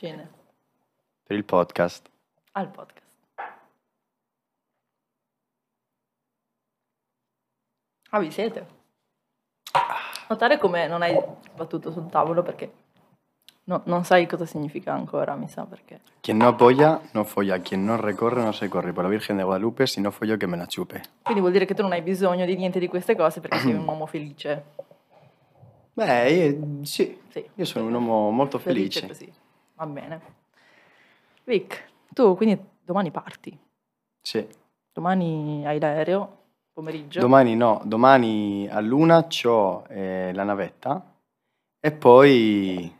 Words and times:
Cene. 0.00 0.30
per 1.26 1.36
il 1.36 1.44
podcast. 1.44 2.08
Al 2.52 2.70
podcast. 2.70 3.04
Ah, 8.08 8.18
vi 8.18 8.30
siete? 8.30 8.66
Notare 10.30 10.56
come 10.56 10.86
non 10.86 11.02
hai 11.02 11.14
battuto 11.54 11.90
sul 11.92 12.08
tavolo 12.08 12.42
perché 12.42 12.72
no- 13.64 13.82
non 13.84 14.04
sai 14.04 14.26
cosa 14.26 14.46
significa 14.46 14.94
ancora, 14.94 15.34
mi 15.34 15.48
sa 15.48 15.64
perché. 15.66 16.00
Quien 16.22 16.38
no 16.38 16.48
apoya, 16.48 16.98
no 17.12 17.24
folla. 17.24 17.60
Quien 17.60 17.84
no 17.84 17.96
recorre, 18.00 18.42
no 18.42 18.52
se 18.52 18.70
corre. 18.70 18.94
Por 18.94 19.04
la 19.04 19.10
Virgen 19.10 19.36
de 19.36 19.42
Guadalupe, 19.42 19.86
si 19.86 20.00
no 20.00 20.10
follo, 20.10 20.38
que 20.38 20.46
me 20.46 20.56
la 20.56 20.66
chupe. 20.66 21.02
Quindi 21.22 21.40
vuol 21.40 21.52
dire 21.52 21.66
che 21.66 21.74
tu 21.74 21.82
non 21.82 21.92
hai 21.92 22.00
bisogno 22.00 22.46
di 22.46 22.56
niente 22.56 22.78
di 22.78 22.88
queste 22.88 23.14
cose 23.14 23.40
perché 23.40 23.58
sei 23.58 23.74
un 23.74 23.84
uomo 23.86 24.06
felice. 24.06 24.64
Beh, 25.92 26.30
io- 26.30 26.84
sì, 26.86 27.20
Sì. 27.28 27.46
io 27.54 27.64
sono 27.66 27.84
un 27.84 27.92
uomo 27.92 28.30
molto 28.30 28.58
felice. 28.58 29.06
così. 29.06 29.30
Va 29.80 29.86
bene. 29.86 30.20
Vic, 31.44 31.84
tu 32.12 32.36
quindi 32.36 32.62
domani 32.84 33.10
parti. 33.10 33.58
Sì. 34.20 34.46
Domani 34.92 35.64
hai 35.66 35.80
l'aereo, 35.80 36.36
pomeriggio. 36.74 37.18
Domani 37.18 37.56
no, 37.56 37.80
domani 37.86 38.68
a 38.68 38.78
luna 38.80 39.26
ho 39.44 39.84
la 40.34 40.42
navetta 40.44 41.14
e 41.80 41.92
poi 41.92 42.94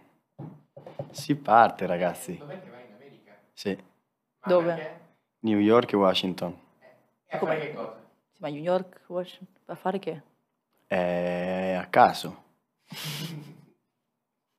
si 1.10 1.36
parte, 1.36 1.84
ragazzi. 1.84 2.38
Dov'è 2.38 2.62
che 2.62 2.70
vai 2.70 2.86
in 2.86 2.94
America? 2.94 3.36
Sì, 3.52 3.76
Ma 3.76 4.48
Dove? 4.48 4.74
perché? 4.74 5.00
New 5.40 5.58
York 5.58 5.92
e 5.92 5.96
Washington. 5.96 6.58
E 7.26 7.36
a 7.36 7.38
Come? 7.40 7.56
fare 7.56 7.66
che 7.68 7.74
cosa? 7.74 8.00
Sì, 8.32 8.38
ma 8.40 8.48
New 8.48 8.62
York, 8.62 9.02
Washington, 9.08 9.62
a 9.66 9.74
fare 9.74 9.98
che? 9.98 10.22
Eh, 10.86 11.74
a 11.78 11.84
caso. 11.90 12.42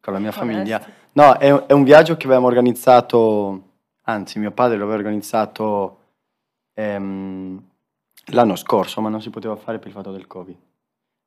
Con 0.02 0.14
la 0.14 0.20
mia 0.20 0.32
famiglia. 0.32 0.84
No, 1.14 1.38
è, 1.38 1.52
è 1.52 1.74
un 1.74 1.84
viaggio 1.84 2.18
che 2.18 2.26
avevamo 2.26 2.48
organizzato, 2.48 3.62
anzi 4.04 4.40
mio 4.40 4.52
padre 4.52 4.78
lo 4.78 4.84
aveva 4.84 4.98
organizzato 4.98 6.00
ehm, 6.74 7.64
l'anno 8.32 8.56
scorso, 8.56 9.00
ma 9.00 9.10
non 9.10 9.22
si 9.22 9.30
poteva 9.30 9.56
fare 9.56 9.78
per 9.78 9.90
il 9.90 9.94
fatto 9.94 10.12
del 10.12 10.26
Covid. 10.26 10.58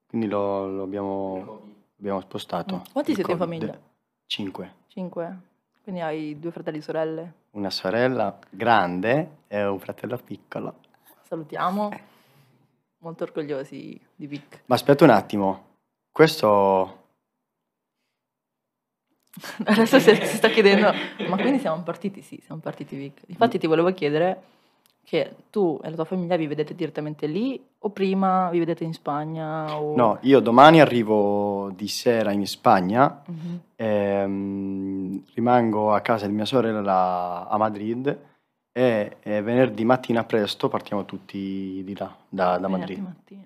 Quindi 0.08 0.26
lo, 0.26 0.66
lo 0.68 0.82
abbiamo, 0.82 1.60
abbiamo 1.98 2.20
spostato. 2.20 2.76
Mm. 2.76 2.92
Quanti 2.92 3.10
il 3.10 3.16
siete 3.16 3.30
in 3.32 3.38
Covid. 3.38 3.58
famiglia? 3.58 3.80
Cinque. 4.26 4.74
Cinque. 4.88 5.38
Quindi 5.82 6.00
hai 6.00 6.38
due 6.40 6.50
fratelli 6.50 6.78
e 6.78 6.82
sorelle. 6.82 7.32
Una 7.52 7.70
sorella 7.70 8.36
grande 8.50 9.36
e 9.46 9.64
un 9.64 9.78
fratello 9.78 10.16
piccolo. 10.16 10.80
Salutiamo. 11.22 11.90
Molto 12.98 13.22
orgogliosi 13.22 14.00
di 14.16 14.26
Vic. 14.26 14.62
Ma 14.66 14.74
aspetta 14.74 15.04
un 15.04 15.10
attimo, 15.10 15.64
questo... 16.10 17.02
Adesso 19.64 19.98
si, 19.98 20.14
si 20.14 20.36
sta 20.36 20.48
chiedendo, 20.48 20.92
ma 21.28 21.36
quindi 21.36 21.58
siamo 21.58 21.82
partiti? 21.82 22.22
Sì, 22.22 22.40
siamo 22.44 22.60
partiti 22.60 22.96
Vic. 22.96 23.22
Infatti 23.26 23.58
ti 23.58 23.66
volevo 23.66 23.92
chiedere 23.92 24.42
che 25.04 25.34
tu 25.50 25.78
e 25.82 25.90
la 25.90 25.96
tua 25.96 26.04
famiglia 26.06 26.36
vi 26.36 26.46
vedete 26.46 26.74
direttamente 26.74 27.26
lì 27.26 27.62
o 27.80 27.90
prima 27.90 28.48
vi 28.50 28.58
vedete 28.58 28.84
in 28.84 28.94
Spagna? 28.94 29.78
O... 29.78 29.94
No, 29.96 30.18
io 30.22 30.40
domani 30.40 30.80
arrivo 30.80 31.70
di 31.74 31.88
sera 31.88 32.32
in 32.32 32.46
Spagna, 32.46 33.22
Mhm. 33.26 33.60
ehm, 33.76 35.24
rimango 35.34 35.92
a 35.92 36.00
casa 36.00 36.26
di 36.26 36.32
mia 36.32 36.44
sorella 36.46 37.46
a 37.48 37.56
Madrid 37.58 38.18
e, 38.72 39.16
e 39.20 39.42
venerdì 39.42 39.84
mattina 39.84 40.24
presto 40.24 40.68
partiamo 40.68 41.04
tutti 41.04 41.82
di 41.84 41.96
là, 41.96 42.14
da, 42.28 42.58
da 42.58 42.68
Venerdì 42.68 42.96
Madrid, 42.96 42.98
mattina. 43.02 43.44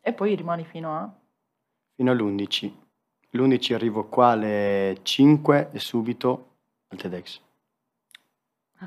E 0.00 0.12
poi 0.12 0.34
rimani 0.34 0.64
fino 0.64 0.96
a... 0.96 1.08
fino 1.94 2.10
all'11. 2.10 2.72
L'11 3.30 3.74
arrivo 3.74 4.04
qua 4.04 4.28
alle 4.28 4.98
5 5.02 5.68
e 5.72 5.78
subito 5.78 6.46
al 6.88 6.96
TEDx. 6.98 7.40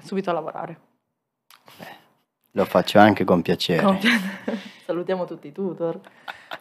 subito 0.01 0.29
a 0.29 0.33
lavorare. 0.33 0.79
Lo 2.53 2.65
faccio 2.65 2.99
anche 2.99 3.23
con 3.23 3.41
piacere. 3.41 3.83
Con- 3.83 3.99
Salutiamo 4.85 5.25
tutti 5.25 5.47
i 5.47 5.51
tutor. 5.51 5.99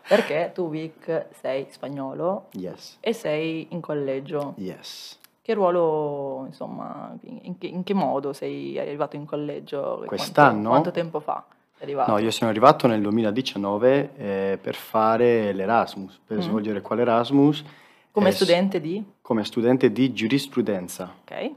Perché 0.06 0.50
tu, 0.54 0.68
Vic, 0.68 1.26
sei 1.40 1.66
spagnolo 1.70 2.48
Yes, 2.52 2.98
e 3.00 3.12
sei 3.12 3.66
in 3.70 3.80
collegio. 3.80 4.54
yes. 4.58 5.18
Che 5.42 5.54
ruolo, 5.54 6.44
insomma, 6.46 7.16
in 7.22 7.56
che, 7.58 7.66
in 7.66 7.82
che 7.82 7.94
modo 7.94 8.32
sei 8.32 8.78
arrivato 8.78 9.16
in 9.16 9.24
collegio? 9.24 9.78
E 9.80 9.86
quanto- 9.86 10.06
Quest'anno? 10.06 10.68
Quanto, 10.68 10.90
tempo 10.92 11.18
fa 11.18 11.44
arrivato? 11.80 12.10
No, 12.12 12.18
io 12.18 12.30
sono 12.30 12.50
arrivato 12.50 12.86
nel 12.86 13.00
2019 13.02 14.10
eh, 14.16 14.58
per 14.60 14.74
fare 14.74 15.52
l'Erasmus, 15.52 16.18
per 16.24 16.38
Mm. 16.38 16.40
svolgere 16.40 16.80
qua 16.80 16.96
l'Erasmus 16.96 17.64
Come 18.12 18.28
eh, 18.28 18.32
studente 18.32 18.80
di... 18.80 19.02
come 19.20 19.44
studente 19.44 19.92
di 19.92 20.12
giurisprudenza. 20.12 21.14
Ok. 21.22 21.50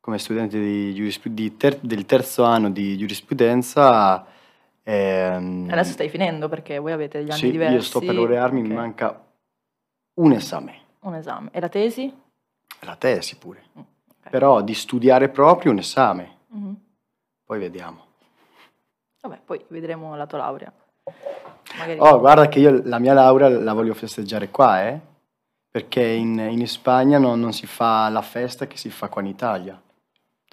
come 0.00 0.18
studente 0.18 0.58
di 0.60 0.94
giurispru- 0.94 1.32
di 1.32 1.56
ter- 1.56 1.80
del 1.80 2.04
terzo 2.04 2.44
anno 2.44 2.70
di 2.70 2.96
giurisprudenza. 2.98 4.26
ehm, 4.82 5.68
Adesso 5.70 5.92
stai 5.92 6.10
finendo 6.10 6.48
perché 6.48 6.78
voi 6.78 6.92
avete 6.92 7.18
degli 7.20 7.30
anni 7.30 7.38
sì, 7.40 7.50
diversi. 7.50 7.74
io 7.74 7.80
sto 7.80 8.00
per 8.00 8.14
laurearmi, 8.14 8.60
Ok. 8.60 8.66
mi 8.66 8.74
manca 8.74 9.24
un 10.14 10.32
esame, 10.32 10.78
Un 11.00 11.14
esame. 11.14 11.48
E 11.52 11.60
la 11.60 11.68
tesi? 11.70 12.12
la 12.80 12.96
tesi 12.96 13.36
pure, 13.38 13.62
Mm, 13.78 13.80
ok. 13.80 14.28
però 14.30 14.60
di 14.60 14.74
studiare 14.74 15.30
proprio 15.30 15.72
un 15.72 15.78
esame, 15.78 16.36
Mhm. 16.48 16.76
poi 17.46 17.58
vediamo. 17.58 18.04
Vabbè, 19.24 19.40
poi 19.42 19.64
vedremo 19.68 20.14
la 20.16 20.26
tua 20.26 20.36
laurea. 20.38 20.70
Magari... 21.78 21.98
Oh, 21.98 22.18
guarda 22.18 22.46
che 22.46 22.58
io 22.58 22.82
la 22.84 22.98
mia 22.98 23.14
laurea 23.14 23.48
la 23.48 23.72
voglio 23.72 23.94
festeggiare 23.94 24.50
qua, 24.50 24.86
eh? 24.86 25.00
Perché 25.70 26.02
in, 26.02 26.38
in 26.38 26.68
Spagna 26.68 27.18
non, 27.18 27.40
non 27.40 27.54
si 27.54 27.66
fa 27.66 28.10
la 28.10 28.20
festa 28.20 28.66
che 28.66 28.76
si 28.76 28.90
fa 28.90 29.08
qua 29.08 29.22
in 29.22 29.28
Italia. 29.28 29.80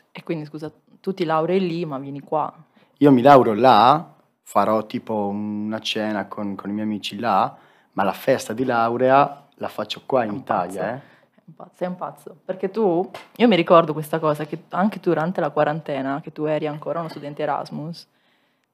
E 0.10 0.24
quindi, 0.24 0.46
scusa, 0.46 0.72
tu 1.02 1.14
ti 1.14 1.26
laurei 1.26 1.60
lì, 1.60 1.84
ma 1.84 1.98
vieni 1.98 2.22
qua. 2.22 2.52
Io 3.00 3.12
mi 3.12 3.22
lauro 3.22 3.54
là, 3.54 4.10
farò 4.42 4.86
tipo 4.86 5.28
una 5.28 5.80
cena 5.80 6.28
con, 6.28 6.56
con 6.56 6.70
i 6.70 6.74
miei 6.74 6.86
amici 6.86 7.20
là, 7.20 7.54
ma 7.92 8.04
la 8.04 8.14
festa 8.14 8.54
di 8.54 8.64
laurea 8.64 9.48
la 9.56 9.68
faccio 9.68 10.04
qua 10.06 10.24
in 10.24 10.34
Italia, 10.34 10.82
pazzo. 10.82 10.94
eh? 10.94 11.10
È 11.36 11.42
un 11.46 11.56
pazzo, 11.56 11.72
sei 11.76 11.88
un 11.90 11.96
pazzo. 11.98 12.38
Perché 12.46 12.72
tu, 12.72 13.12
io 13.36 13.48
mi 13.50 13.58
ricordo 13.58 13.92
questa 13.92 14.18
cosa, 14.18 14.46
che 14.46 14.64
anche 14.70 15.02
durante 15.02 15.42
la 15.42 15.50
quarantena, 15.50 16.22
che 16.22 16.32
tu 16.32 16.46
eri 16.46 16.68
ancora 16.68 17.00
uno 17.00 17.10
studente 17.10 17.42
Erasmus, 17.42 18.08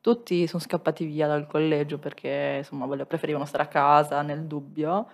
tutti 0.08 0.48
sono 0.48 0.64
scappati 0.64 1.04
via 1.04 1.28
dal 1.28 1.48
collegio 1.48 1.98
perché, 1.98 2.56
insomma, 2.60 2.88
preferivano 3.06 3.44
stare 3.44 3.64
a 3.64 3.68
casa, 3.68 4.22
nel 4.22 4.44
dubbio. 4.46 5.06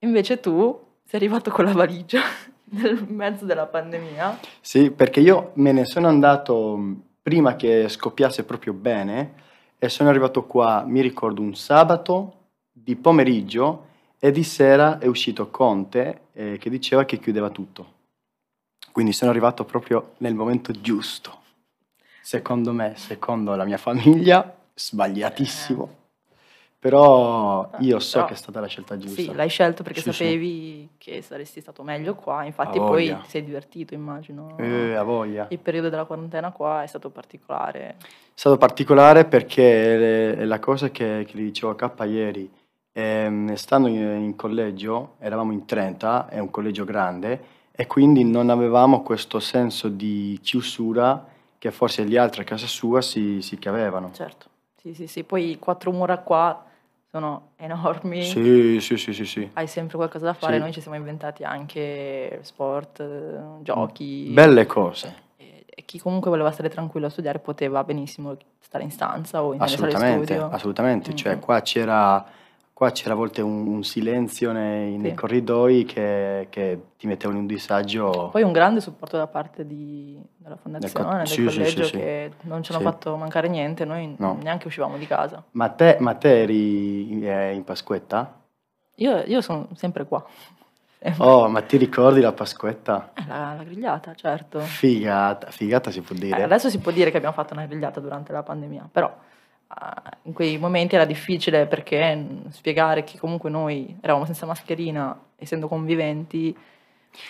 Invece 0.00 0.40
tu 0.40 0.76
sei 1.04 1.20
arrivato 1.20 1.52
con 1.52 1.64
la 1.64 1.72
valigia 1.72 2.20
nel 2.74 3.06
mezzo 3.08 3.44
della 3.44 3.66
pandemia. 3.66 4.40
Sì, 4.60 4.90
perché 4.90 5.20
io 5.20 5.52
me 5.54 5.70
ne 5.70 5.84
sono 5.84 6.08
andato 6.08 6.76
mh, 6.76 7.02
prima 7.22 7.54
che 7.54 7.88
scoppiasse 7.88 8.42
proprio 8.42 8.72
bene 8.72 9.34
e 9.78 9.88
sono 9.88 10.08
arrivato 10.08 10.44
qua, 10.44 10.82
mi 10.84 11.00
ricordo, 11.00 11.40
un 11.40 11.54
sabato 11.54 12.48
di 12.72 12.96
pomeriggio 12.96 13.86
e 14.18 14.32
di 14.32 14.42
sera 14.42 14.98
è 14.98 15.06
uscito 15.06 15.50
Conte 15.50 16.22
eh, 16.32 16.58
che 16.58 16.68
diceva 16.68 17.04
che 17.04 17.20
chiudeva 17.20 17.48
tutto. 17.48 17.92
Quindi 18.90 19.12
sono 19.12 19.30
arrivato 19.30 19.64
proprio 19.64 20.14
nel 20.16 20.34
momento 20.34 20.72
giusto. 20.72 21.42
Secondo 22.26 22.72
me, 22.72 22.94
secondo 22.96 23.54
la 23.54 23.64
mia 23.64 23.76
famiglia, 23.76 24.56
sbagliatissimo. 24.72 25.96
Però 26.78 27.68
io 27.80 27.98
so 27.98 28.12
Però- 28.16 28.28
che 28.28 28.32
è 28.32 28.36
stata 28.36 28.60
la 28.60 28.66
scelta 28.66 28.96
giusta. 28.96 29.20
Sì, 29.20 29.34
l'hai 29.34 29.50
scelto 29.50 29.82
perché 29.82 30.00
Sì, 30.00 30.10
sì. 30.10 30.16
sapevi 30.24 30.88
che 30.96 31.20
saresti 31.20 31.60
stato 31.60 31.82
meglio 31.82 32.14
qua, 32.14 32.44
infatti 32.44 32.78
poi 32.78 33.08
ti 33.24 33.28
sei 33.28 33.44
divertito, 33.44 33.92
immagino. 33.92 34.56
Eh, 34.58 34.94
a 34.94 35.02
voglia. 35.02 35.48
Il 35.50 35.58
periodo 35.58 35.90
della 35.90 36.06
quarantena 36.06 36.50
qua 36.50 36.82
è 36.82 36.86
stato 36.86 37.10
particolare. 37.10 37.96
È 37.98 38.04
stato 38.32 38.56
particolare 38.56 39.26
perché 39.26 40.34
è 40.34 40.44
la 40.46 40.58
cosa 40.60 40.88
che, 40.90 41.26
che 41.28 41.38
gli 41.38 41.42
dicevo 41.44 41.72
a 41.72 41.90
K 41.90 42.04
ieri, 42.06 42.50
ehm, 42.92 43.52
stando 43.52 43.88
in, 43.88 43.96
in 43.98 44.34
collegio, 44.34 45.16
eravamo 45.18 45.52
in 45.52 45.66
30, 45.66 46.28
è 46.28 46.38
un 46.38 46.50
collegio 46.50 46.84
grande, 46.84 47.44
e 47.70 47.86
quindi 47.86 48.24
non 48.24 48.48
avevamo 48.48 49.02
questo 49.02 49.40
senso 49.40 49.88
di 49.88 50.38
chiusura 50.42 51.32
che 51.64 51.70
forse 51.70 52.04
gli 52.04 52.18
altri 52.18 52.42
a 52.42 52.44
casa 52.44 52.66
sua 52.66 53.00
si, 53.00 53.40
si 53.40 53.56
che 53.58 53.70
avevano. 53.70 54.10
Certo, 54.12 54.48
sì, 54.76 54.92
sì, 54.92 55.06
sì. 55.06 55.24
Poi 55.24 55.52
i 55.52 55.58
quattro 55.58 55.92
mura 55.92 56.18
qua 56.18 56.62
sono 57.10 57.52
enormi, 57.56 58.22
Sì, 58.22 58.76
sì, 58.82 58.98
sì, 58.98 59.14
sì, 59.14 59.24
sì. 59.24 59.50
hai 59.54 59.66
sempre 59.66 59.96
qualcosa 59.96 60.26
da 60.26 60.34
fare. 60.34 60.56
Sì. 60.56 60.60
Noi 60.60 60.72
ci 60.74 60.82
siamo 60.82 60.98
inventati 60.98 61.42
anche 61.42 62.40
sport, 62.42 63.00
eh, 63.00 63.62
giochi. 63.62 64.28
Belle 64.34 64.66
cose. 64.66 65.22
E, 65.38 65.64
e 65.66 65.84
chi 65.86 65.98
comunque 65.98 66.28
voleva 66.28 66.50
stare 66.50 66.68
tranquillo 66.68 67.06
a 67.06 67.08
studiare 67.10 67.38
poteva 67.38 67.82
benissimo 67.82 68.36
stare 68.58 68.84
in 68.84 68.90
stanza 68.90 69.42
o 69.42 69.54
in 69.54 69.62
Assolutamente, 69.62 70.34
studio. 70.34 70.50
assolutamente. 70.50 71.14
Cioè, 71.14 71.36
Mhm. 71.36 71.40
qua 71.40 71.62
c'era, 71.62 72.26
qua 72.74 72.90
c'era 72.90 73.14
a 73.14 73.16
volte 73.16 73.40
un, 73.40 73.66
un 73.68 73.84
silenzio 73.84 74.50
nei, 74.52 74.98
nei 74.98 75.10
Sì. 75.12 75.16
corridoi 75.16 75.84
che, 75.84 76.48
che 76.50 76.80
ti 76.98 77.06
mettevano 77.06 77.38
in 77.38 77.44
un 77.44 77.48
disagio. 77.48 78.28
Poi 78.30 78.42
un 78.42 78.52
grande 78.52 78.80
supporto 78.80 79.16
da 79.16 79.28
parte 79.28 79.64
di- 79.66 80.20
della 80.36 80.56
fondazione, 80.56 81.18
del 81.18 81.26
sì, 81.28 81.34
sì, 81.34 81.44
collegio 81.44 81.82
sì, 81.84 81.88
sì. 81.90 81.96
che 81.96 82.32
non 82.42 82.62
ci 82.64 82.72
hanno 82.72 82.82
fatto 82.82 83.16
mancare 83.16 83.48
niente, 83.48 83.84
noi 83.84 84.14
No. 84.18 84.36
neanche 84.42 84.66
uscivamo 84.66 84.98
di 84.98 85.06
casa. 85.06 85.42
Ma 85.52 85.68
te, 85.70 85.96
ma 86.00 86.14
te 86.14 86.42
eri 86.42 87.12
in, 87.12 87.24
eh, 87.26 87.54
in 87.54 87.62
Pasquetta? 87.64 88.40
Io, 88.96 89.22
io 89.24 89.40
sono 89.40 89.68
sempre 89.74 90.04
qua. 90.04 90.24
Oh, 91.18 91.48
ma 91.48 91.60
ti 91.62 91.76
ricordi 91.76 92.20
la 92.20 92.32
Pasquetta? 92.32 93.10
Eh, 93.14 93.24
la, 93.28 93.54
la 93.56 93.62
grigliata, 93.62 94.14
certo. 94.14 94.60
Figata, 94.60 95.50
figata 95.50 95.90
si 95.90 96.00
può 96.00 96.16
Eh, 96.16 96.18
dire. 96.18 96.42
adesso 96.42 96.70
si 96.70 96.78
può 96.78 96.90
dire 96.90 97.10
che 97.10 97.18
abbiamo 97.18 97.34
fatto 97.34 97.52
una 97.52 97.66
grigliata 97.66 98.00
durante 98.00 98.32
la 98.32 98.42
pandemia, 98.42 98.88
però 98.90 99.08
eh, 99.08 99.33
in 100.22 100.32
quei 100.32 100.58
momenti 100.58 100.94
era 100.94 101.04
difficile 101.04 101.66
perché 101.66 102.14
mh, 102.14 102.50
spiegare 102.50 103.04
che 103.04 103.18
comunque 103.18 103.50
noi 103.50 103.96
eravamo 104.00 104.24
senza 104.24 104.46
mascherina, 104.46 105.18
essendo 105.36 105.68
conviventi, 105.68 106.54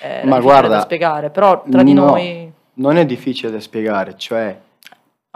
eh, 0.01 0.09
era 0.09 0.27
Ma 0.27 0.41
guarda, 0.41 0.69
da 0.69 0.81
spiegare, 0.81 1.31
però 1.31 1.63
tra 1.69 1.83
di 1.83 1.93
no. 1.93 2.07
noi, 2.07 2.53
Non 2.75 2.97
è 2.97 3.07
difficile 3.07 3.51
da 3.51 3.61
spiegare, 3.61 4.17
cioè 4.17 4.61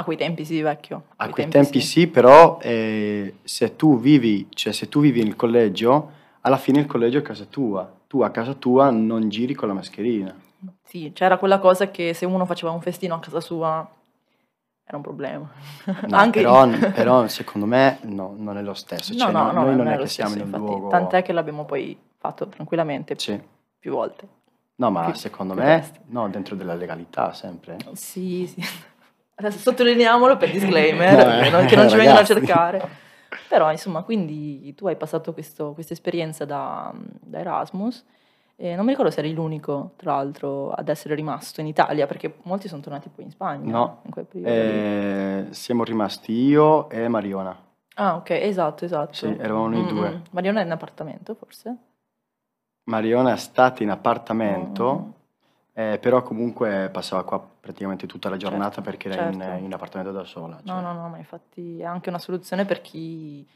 a 0.01 0.05
quei 0.05 0.17
tempi 0.17 0.45
sì, 0.45 0.61
vecchio. 0.63 1.07
a 1.17 1.29
quei 1.29 1.49
tempi 1.49 1.81
sì, 1.81 2.07
però 2.07 2.59
eh, 2.63 3.35
se 3.43 3.75
tu 3.75 3.99
vivi, 3.99 4.47
cioè 4.51 4.73
se 4.73 4.89
tu 4.89 5.01
vivi 5.01 5.25
nel 5.25 5.35
collegio, 5.35 6.13
alla 6.43 6.57
fine 6.57 6.79
il 6.79 6.87
collegio 6.87 7.19
è 7.19 7.23
casa 7.23 7.45
tua. 7.45 7.91
Tu 8.07 8.23
a 8.23 8.31
casa 8.31 8.55
tua 8.55 8.91
non 8.91 9.29
giri 9.29 9.55
con 9.55 9.67
la 9.69 9.75
mascherina. 9.75 10.35
Sì, 10.85 11.11
c'era 11.13 11.37
quella 11.37 11.59
cosa 11.59 11.91
che 11.91 12.15
se 12.15 12.27
uno 12.27 12.47
faceva 12.47 12.71
un 12.71 12.81
festino 12.81 13.17
a 13.17 13.19
casa 13.19 13.41
sua 13.41 13.87
era 14.89 14.97
un 14.97 15.03
problema. 15.03 15.49
No, 16.07 16.17
Anche 16.17 16.41
però, 16.41 16.67
però 16.93 17.29
secondo 17.29 17.67
me 17.67 17.99
no, 18.03 18.35
non 18.37 18.57
è 18.57 18.63
lo 18.63 18.73
stesso. 18.75 19.13
No, 19.13 19.19
Cioè, 19.19 19.33
no, 19.33 19.43
no- 19.45 19.53
no, 19.53 19.65
noi 19.65 19.77
non 19.77 19.87
è 19.89 19.93
è 19.93 19.97
lo 19.97 20.03
che 20.03 20.09
siamo 20.09 20.31
stesso, 20.31 20.47
in 20.47 20.53
un 20.55 20.61
infatti, 20.61 20.79
luogo... 20.81 20.89
Tant'è 20.91 21.23
che 21.23 21.33
l'abbiamo 21.33 21.65
poi 21.67 21.97
fatto 22.17 22.49
tranquillamente 22.49 23.15
Sì. 23.19 23.41
più 23.79 23.93
volte. 23.93 24.27
No, 24.77 24.91
ma 24.91 25.05
Più- 25.07 25.15
secondo 25.15 25.55
più 25.55 25.63
me, 25.63 25.85
no, 26.07 26.29
dentro 26.29 26.55
della 26.57 26.75
legalità 26.75 27.33
sempre. 27.35 27.77
Sì, 27.95 28.47
sì. 28.47 28.65
Adesso 29.35 29.59
sottolineiamolo 29.59 30.37
per 30.37 30.51
disclaimer, 30.51 31.13
No, 31.17 31.23
che 31.41 31.47
eh, 31.47 31.51
non, 31.51 31.67
che 31.67 31.77
non 31.77 31.89
ci 31.89 31.97
vengono 31.97 32.19
a 32.21 32.25
cercare. 32.25 32.89
Però, 33.49 33.71
insomma, 33.71 34.03
quindi 34.03 34.75
tu 34.75 34.87
hai 34.87 34.97
passato 34.97 35.33
questo- 35.33 35.73
questa 35.75 35.93
esperienza 35.93 36.45
da, 36.45 36.93
da 36.95 37.39
Erasmus 37.41 38.05
e 38.61 38.75
non 38.75 38.85
mi 38.85 38.91
ricordo 38.91 39.13
se 39.13 39.21
eri 39.21 39.33
l'unico, 39.33 39.93
tra 39.95 40.17
l'altro, 40.17 40.73
ad 40.73 40.89
essere 40.89 41.15
rimasto 41.15 41.61
in 41.61 41.69
Italia, 41.69 42.09
perché 42.09 42.39
molti 42.43 42.67
sono 42.67 42.83
tornati 42.83 43.09
poi 43.09 43.25
in 43.25 43.31
Spagna. 43.31 43.71
No. 43.71 44.01
In 44.03 44.11
quel 44.11 44.25
periodo 44.25 44.51
lì. 44.53 44.57
Eh, 44.59 45.47
siamo 45.51 45.85
rimasti 45.85 46.33
io 46.33 46.91
e 46.91 47.07
Mariona. 47.07 47.57
Ah, 47.95 48.17
ok, 48.17 48.31
esatto, 48.31 48.85
esatto. 48.85 49.13
Sì, 49.13 49.27
eravamo 49.39 49.69
noi 49.69 49.83
Mm, 49.83 49.87
due. 49.89 50.11
mm. 50.11 50.21
Mariona 50.33 50.61
è 50.61 50.65
in 50.65 50.73
appartamento, 50.73 51.35
forse? 51.35 51.77
Mariona 52.85 53.33
è 53.33 53.37
stata 53.37 53.83
in 53.83 53.91
appartamento, 53.91 54.95
Mm. 54.95 55.11
eh, 55.75 55.99
però 56.01 56.23
comunque 56.23 56.89
passava 56.93 57.23
qua 57.23 57.39
praticamente 57.61 58.07
tutta 58.07 58.29
la 58.29 58.37
giornata 58.37 58.75
Certo, 58.77 58.91
perché 58.91 59.09
era 59.09 59.29
in, 59.29 59.39
certo. 59.41 59.65
in 59.65 59.73
appartamento 59.73 60.11
da 60.13 60.25
sola. 60.25 60.57
No, 60.65 60.73
cioè. 60.73 60.81
no, 60.83 60.93
no, 60.95 61.09
ma 61.09 61.19
infatti 61.19 61.81
è 61.81 61.85
anche 61.85 62.09
una 62.09 62.19
soluzione 62.19 62.65
per 62.65 62.81
chi 62.81 63.47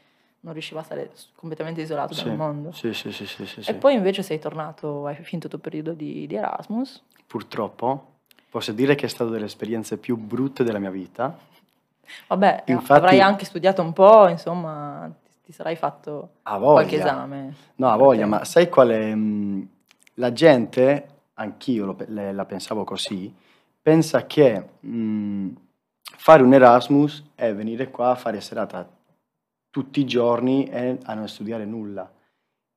non 0.43 0.53
riusciva 0.53 0.81
a 0.81 0.83
stare 0.83 1.11
completamente 1.35 1.81
isolato 1.81 2.13
Sì, 2.13 2.25
dal 2.25 2.35
mondo. 2.35 2.71
Sì, 2.73 2.93
sì, 2.93 3.11
sì, 3.11 3.25
sì, 3.25 3.45
sì, 3.45 3.59
E 3.59 3.63
sì. 3.63 3.73
poi 3.75 3.93
invece 3.95 4.23
sei 4.23 4.39
tornato, 4.39 5.05
hai 5.07 5.15
finito 5.15 5.45
il 5.47 5.51
tuo 5.53 5.59
periodo 5.59 5.93
di, 5.93 6.27
di 6.27 6.35
Erasmus. 6.35 7.01
Purtroppo 7.25 8.11
posso 8.49 8.71
dire 8.73 8.95
che 8.95 9.05
è 9.05 9.09
stata 9.09 9.29
delle 9.29 9.45
esperienze 9.45 9.97
più 9.97 10.17
brutte 10.17 10.63
della 10.63 10.79
mia 10.79 10.89
vita. 10.91 11.37
Vabbè, 12.27 12.63
Infatti- 12.67 12.91
avrai 12.91 13.21
anche 13.21 13.45
studiato 13.45 13.81
un 13.81 13.93
po', 13.93 14.27
insomma, 14.27 15.09
ti, 15.23 15.31
ti 15.45 15.51
sarai 15.53 15.75
fatto 15.77 16.31
qualche 16.43 16.97
esame. 16.97 17.53
No, 17.75 17.89
a 17.89 17.95
voglia, 17.95 18.25
ma 18.25 18.43
sai 18.43 18.67
qual 18.69 18.89
è? 18.89 19.15
mh, 19.15 19.67
La 20.15 20.31
gente, 20.33 21.07
anch'io 21.35 21.85
lo 21.85 21.95
le- 22.07 22.33
la 22.33 22.45
pensavo 22.45 22.83
così, 22.83 23.33
pensa 23.81 24.25
che 24.27 24.63
mh, 24.81 25.47
fare 26.01 26.43
un 26.43 26.53
Erasmus 26.53 27.23
è 27.33 27.51
venire 27.53 27.89
qua 27.89 28.11
a 28.11 28.15
fare 28.15 28.39
serata 28.41 28.87
tutti 29.73 30.01
i 30.01 30.05
giorni 30.05 30.65
e 30.69 30.99
a 31.03 31.15
non 31.15 31.27
studiare 31.27 31.65
nulla. 31.65 32.07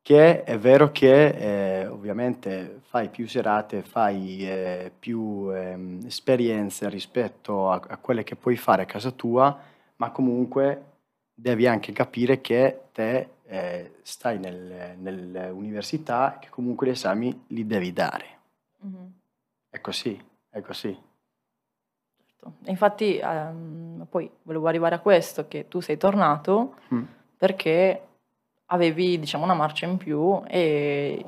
Che 0.00 0.44
è 0.44 0.58
vero 0.58 0.92
che 0.92 1.82
eh, 1.82 1.86
ovviamente 1.88 2.80
fai 2.84 3.10
più 3.10 3.28
serate, 3.28 3.82
fai 3.82 4.48
eh, 4.48 4.92
più 4.96 5.50
ehm, 5.52 6.02
esperienze 6.06 6.88
rispetto 6.88 7.70
a, 7.70 7.82
a 7.86 7.96
quelle 7.98 8.24
che 8.24 8.36
puoi 8.36 8.56
fare 8.56 8.82
a 8.82 8.86
casa 8.86 9.10
tua, 9.10 9.58
ma 9.96 10.10
comunque 10.12 10.84
devi 11.34 11.66
anche 11.66 11.92
capire 11.92 12.40
che 12.40 12.82
te 12.92 13.28
eh, 13.46 13.96
stai 14.02 14.38
nel- 14.38 14.94
nell'università 14.98 16.36
e 16.36 16.38
che 16.38 16.48
comunque 16.50 16.86
gli 16.86 16.90
esami 16.90 17.44
li 17.48 17.66
devi 17.66 17.92
dare. 17.92 18.26
Mhm, 18.82 19.12
È 19.70 19.80
così, 19.80 20.18
è 20.50 20.60
così. 20.62 20.96
Certo. 22.46 22.64
E 22.64 22.70
Infatti, 22.70 23.18
ehm, 23.18 24.06
poi 24.08 24.30
volevo 24.42 24.66
arrivare 24.68 24.94
a 24.94 24.98
questo, 25.00 25.46
che 25.48 25.66
tu 25.68 25.80
sei 25.80 25.96
tornato 25.96 26.74
Mm. 26.94 27.02
perché 27.36 28.00
avevi, 28.66 29.18
diciamo, 29.18 29.44
una 29.44 29.54
marcia 29.54 29.86
in 29.86 29.96
più 29.96 30.42
e 30.48 31.24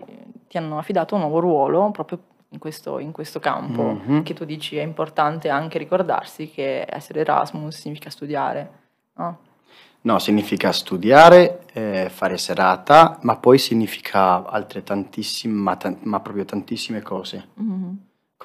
ti 0.49 0.57
hanno 0.57 0.79
affidato 0.79 1.15
un 1.15 1.21
nuovo 1.23 1.39
ruolo 1.41 1.91
proprio 1.91 2.19
in 2.51 2.59
questo, 2.59 2.99
in 2.99 3.13
questo 3.13 3.39
campo, 3.41 3.83
Mhm. 3.83 4.23
che 4.23 4.33
tu 4.35 4.45
dici 4.45 4.77
è 4.77 4.83
importante 4.83 5.49
anche 5.51 5.79
ricordarsi 5.79 6.51
che 6.51 6.87
essere 6.89 7.21
Erasmus 7.21 7.79
significa 7.79 8.09
studiare, 8.11 8.71
no? 9.15 9.39
No, 10.01 10.19
significa 10.21 10.73
studiare, 10.73 11.65
eh, 11.75 12.09
fare 12.09 12.39
serata, 12.39 13.19
ma 13.23 13.37
poi 13.37 13.59
significa 13.59 14.47
altre 14.47 14.83
tantissime, 14.83 15.53
ma, 15.55 15.77
tan- 15.77 15.99
ma 16.05 16.21
proprio 16.21 16.45
tantissime 16.45 17.03
cose. 17.03 17.49
Mhm. 17.55 17.99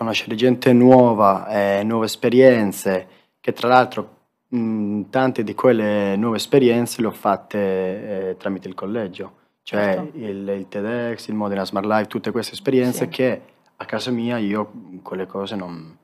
Conoscere 0.03 0.35
gente 0.35 0.73
nuova, 0.73 1.47
eh, 1.47 1.81
nuove 1.85 2.07
esperienze, 2.07 3.07
che 3.39 3.53
tra 3.53 3.69
l'altro 3.69 4.09
mh, 4.49 5.03
tante 5.09 5.43
di 5.45 5.53
quelle 5.55 6.17
nuove 6.17 6.35
esperienze 6.35 6.99
le 6.99 7.07
ho 7.07 7.11
fatte 7.11 7.57
eh, 8.31 8.35
tramite 8.37 8.67
il 8.67 8.73
collegio, 8.73 9.31
cioè 9.63 9.93
Certo. 9.95 10.17
il, 10.17 10.45
il 10.49 10.67
TEDx, 10.67 11.27
il 11.29 11.35
Modena 11.35 11.63
Smart 11.63 11.85
Life, 11.85 12.07
tutte 12.07 12.31
queste 12.31 12.51
esperienze 12.51 13.05
Sì. 13.05 13.07
che 13.07 13.41
a 13.77 13.85
casa 13.85 14.11
mia 14.11 14.37
io 14.37 14.71
quelle 15.01 15.25
cose 15.25 15.55
non, 15.55 15.97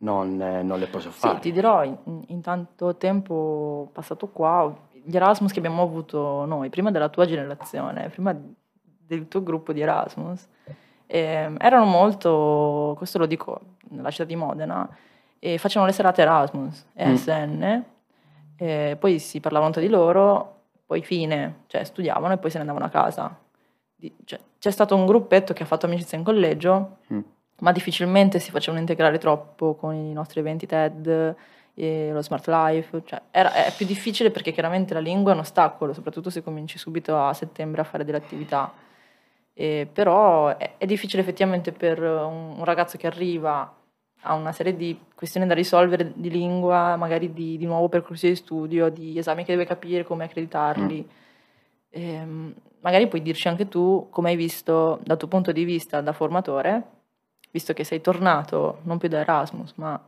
non, 0.00 0.42
eh, 0.42 0.62
non 0.62 0.78
le 0.78 0.86
posso 0.86 1.10
Sì, 1.10 1.18
fare. 1.20 1.38
ti 1.40 1.50
dirò, 1.50 1.82
in, 1.84 1.96
in 2.26 2.42
tanto 2.42 2.96
tempo 2.96 3.88
passato 3.94 4.28
qua, 4.28 4.70
gli 4.92 5.16
Erasmus 5.16 5.52
che 5.52 5.58
abbiamo 5.58 5.80
avuto 5.80 6.44
noi, 6.44 6.68
prima 6.68 6.90
della 6.90 7.08
tua 7.08 7.24
generazione, 7.24 8.10
prima 8.10 8.36
del 9.06 9.26
tuo 9.26 9.42
gruppo 9.42 9.72
di 9.72 9.80
Erasmus, 9.80 10.46
ehm, 11.08 11.56
erano 11.60 11.84
molto, 11.86 12.94
questo 12.96 13.18
lo 13.18 13.26
dico 13.26 13.60
nella 13.90 14.10
città 14.10 14.24
di 14.24 14.36
Modena, 14.36 14.88
e 15.40 15.58
facevano 15.58 15.86
le 15.90 15.94
serate 15.96 16.22
Erasmus, 16.22 16.84
Mm. 17.00 17.12
ESN, 17.12 17.84
e 18.56 18.96
poi 18.98 19.18
si 19.18 19.40
parlavano 19.40 19.72
tra 19.72 19.80
di 19.80 19.88
loro, 19.88 20.54
poi 20.86 21.02
fine, 21.02 21.62
cioè 21.66 21.82
studiavano 21.84 22.34
e 22.34 22.38
poi 22.38 22.50
se 22.50 22.56
ne 22.58 22.62
andavano 22.62 22.86
a 22.86 22.90
casa. 22.90 23.36
Cioè, 24.24 24.38
c'è 24.58 24.70
stato 24.70 24.94
un 24.94 25.06
gruppetto 25.06 25.52
che 25.52 25.62
ha 25.64 25.66
fatto 25.66 25.86
amicizia 25.86 26.16
in 26.18 26.24
collegio, 26.24 26.98
Mm. 27.12 27.20
ma 27.60 27.72
difficilmente 27.72 28.38
si 28.38 28.50
facevano 28.50 28.80
integrare 28.80 29.18
troppo 29.18 29.74
con 29.74 29.94
i 29.94 30.12
nostri 30.12 30.40
eventi 30.40 30.66
TED, 30.66 31.34
e 31.74 32.10
lo 32.12 32.20
Smart 32.22 32.44
Life, 32.48 33.02
cioè 33.04 33.20
era- 33.30 33.52
è 33.52 33.72
più 33.76 33.86
difficile 33.86 34.32
perché 34.32 34.50
chiaramente 34.50 34.94
la 34.94 35.00
lingua 35.00 35.30
è 35.30 35.34
un 35.34 35.40
ostacolo, 35.40 35.92
soprattutto 35.92 36.28
se 36.28 36.42
cominci 36.42 36.76
subito 36.76 37.16
a 37.16 37.32
settembre 37.34 37.80
a 37.82 37.84
fare 37.84 38.04
delle 38.04 38.18
attività. 38.18 38.72
E 39.60 39.88
però 39.92 40.56
è, 40.56 40.76
è 40.78 40.86
difficile 40.86 41.20
effettivamente 41.22 41.72
per 41.72 42.00
un, 42.00 42.54
un 42.58 42.64
ragazzo 42.64 42.96
che 42.96 43.08
arriva 43.08 43.74
a 44.22 44.34
una 44.34 44.52
serie 44.52 44.76
di 44.76 44.96
questioni 45.16 45.48
da 45.48 45.54
risolvere 45.54 46.12
di 46.14 46.30
lingua, 46.30 46.94
magari 46.94 47.32
di, 47.32 47.56
di 47.58 47.66
nuovo 47.66 47.88
percorso 47.88 48.28
di 48.28 48.36
studio, 48.36 48.88
di 48.88 49.18
esami 49.18 49.42
che 49.42 49.50
deve 49.52 49.66
capire, 49.66 50.04
come 50.04 50.24
accreditarli. 50.24 51.08
Ehm, 51.90 52.54
magari 52.82 53.08
puoi 53.08 53.20
dirci 53.20 53.48
anche 53.48 53.66
tu 53.66 54.06
come 54.10 54.30
hai 54.30 54.36
visto 54.36 55.00
dal 55.02 55.16
tuo 55.16 55.26
punto 55.26 55.50
di 55.50 55.64
vista 55.64 56.00
da 56.02 56.12
formatore, 56.12 56.82
visto 57.50 57.72
che 57.72 57.82
sei 57.82 58.00
tornato 58.00 58.78
non 58.82 58.98
più 58.98 59.08
da 59.08 59.18
Erasmus, 59.18 59.72
ma 59.74 60.00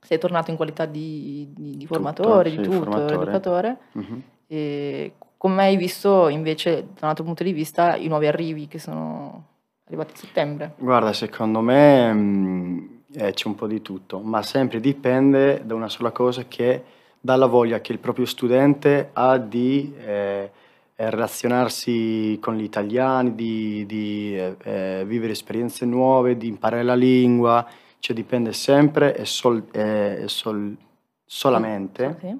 sei 0.00 0.16
tornato 0.18 0.50
in 0.50 0.56
qualità 0.56 0.86
di, 0.86 1.48
di- 1.54 1.76
di 1.76 1.86
formatore, 1.86 2.48
sì, 2.48 2.56
di 2.56 2.62
tutor, 2.62 2.78
formatore. 2.78 3.14
educatore, 3.22 3.76
Mhm. 3.92 4.22
e 4.46 5.12
come 5.38 5.62
hai 5.62 5.76
visto 5.76 6.28
invece 6.28 6.88
da 6.94 7.00
un 7.02 7.08
altro 7.08 7.24
punto 7.24 7.44
di 7.44 7.52
vista 7.52 7.96
i 7.96 8.08
nuovi 8.08 8.26
arrivi 8.26 8.66
che 8.66 8.78
sono 8.78 9.44
arrivati 9.86 10.12
a 10.12 10.16
settembre? 10.16 10.74
Guarda, 10.76 11.12
secondo 11.12 11.60
me 11.60 12.12
mh, 12.12 12.88
eh, 13.14 13.32
c'è 13.32 13.46
un 13.46 13.54
po' 13.54 13.66
di 13.68 13.80
tutto, 13.80 14.18
ma 14.18 14.42
sempre 14.42 14.80
dipende 14.80 15.62
da 15.64 15.74
una 15.74 15.88
sola 15.88 16.10
cosa 16.10 16.44
che 16.46 16.82
dalla 17.20 17.46
voglia 17.46 17.80
che 17.80 17.92
il 17.92 17.98
proprio 17.98 18.26
studente 18.26 19.10
ha 19.12 19.38
di 19.38 19.94
eh, 19.96 20.50
eh, 20.96 21.10
relazionarsi 21.10 22.38
con 22.40 22.56
gli 22.56 22.62
italiani, 22.64 23.34
di, 23.34 23.86
di, 23.86 24.36
eh, 24.36 24.56
eh, 24.62 25.04
vivere 25.06 25.32
esperienze 25.32 25.86
nuove, 25.86 26.36
di 26.36 26.48
imparare 26.48 26.82
la 26.82 26.94
lingua, 26.96 27.64
cioè 28.00 28.14
dipende 28.14 28.52
sempre 28.52 29.16
e, 29.16 29.24
sol- 29.24 29.64
eh, 29.72 30.22
e 30.24 30.28
sol- 30.28 30.76
solamente 31.24 32.16
Sì. 32.20 32.36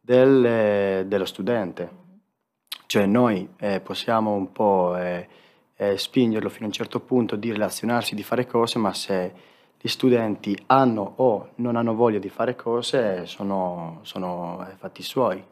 del, 0.00 1.04
dello 1.06 1.24
studente. 1.26 2.00
Cioè 2.92 3.06
noi 3.06 3.48
eh, 3.56 3.80
possiamo 3.80 4.34
un 4.34 4.52
po' 4.52 4.94
eh, 4.98 5.26
eh, 5.76 5.96
spingerlo 5.96 6.50
fino 6.50 6.64
a 6.64 6.66
un 6.66 6.74
certo 6.74 7.00
punto 7.00 7.36
di 7.36 7.50
relazionarsi, 7.50 8.14
di 8.14 8.22
fare 8.22 8.46
cose, 8.46 8.78
ma 8.78 8.92
se 8.92 9.32
gli 9.80 9.88
studenti 9.88 10.54
hanno 10.66 11.14
o 11.16 11.52
non 11.54 11.76
hanno 11.76 11.94
voglia 11.94 12.18
di 12.18 12.28
fare 12.28 12.54
cose, 12.54 13.24
sono, 13.24 14.00
sono 14.02 14.66
eh, 14.68 14.74
fatti 14.76 15.02
suoi. 15.02 15.42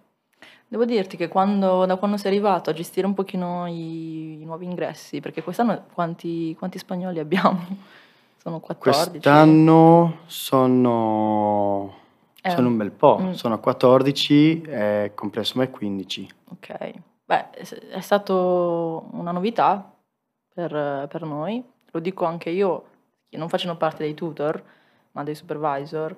Devo 0.68 0.84
dirti 0.84 1.16
che 1.16 1.28
quando, 1.28 1.86
da 1.86 1.96
quando 1.96 2.18
sei 2.18 2.30
arrivato 2.32 2.68
a 2.68 2.74
gestire 2.74 3.06
un 3.06 3.14
pochino 3.14 3.66
i, 3.66 4.42
i 4.42 4.44
nuovi 4.44 4.66
ingressi, 4.66 5.20
perché 5.20 5.42
quest'anno 5.42 5.84
quanti, 5.94 6.54
quanti 6.58 6.76
spagnoli 6.76 7.20
abbiamo? 7.20 7.58
Sono 8.36 8.60
14? 8.60 9.10
Quest'anno 9.12 10.18
sono, 10.26 11.94
Eh, 12.42 12.50
sono 12.50 12.68
un 12.68 12.76
bel 12.76 12.90
po', 12.90 13.18
mm. 13.18 13.30
sono 13.30 13.58
14 13.58 14.60
e 14.60 15.12
compreso 15.14 15.58
me 15.58 15.70
15. 15.70 16.28
Ok, 16.50 16.92
beh, 17.30 17.50
è 17.90 18.00
stato 18.00 19.06
una 19.12 19.30
novità 19.30 19.88
per, 20.52 21.06
per 21.08 21.22
noi, 21.22 21.62
lo 21.92 22.00
dico 22.00 22.24
anche 22.24 22.50
io, 22.50 22.84
che 23.28 23.36
non 23.36 23.48
facendo 23.48 23.76
parte 23.76 24.02
dei 24.02 24.14
tutor, 24.14 24.60
ma 25.12 25.22
dei 25.22 25.36
supervisor, 25.36 26.16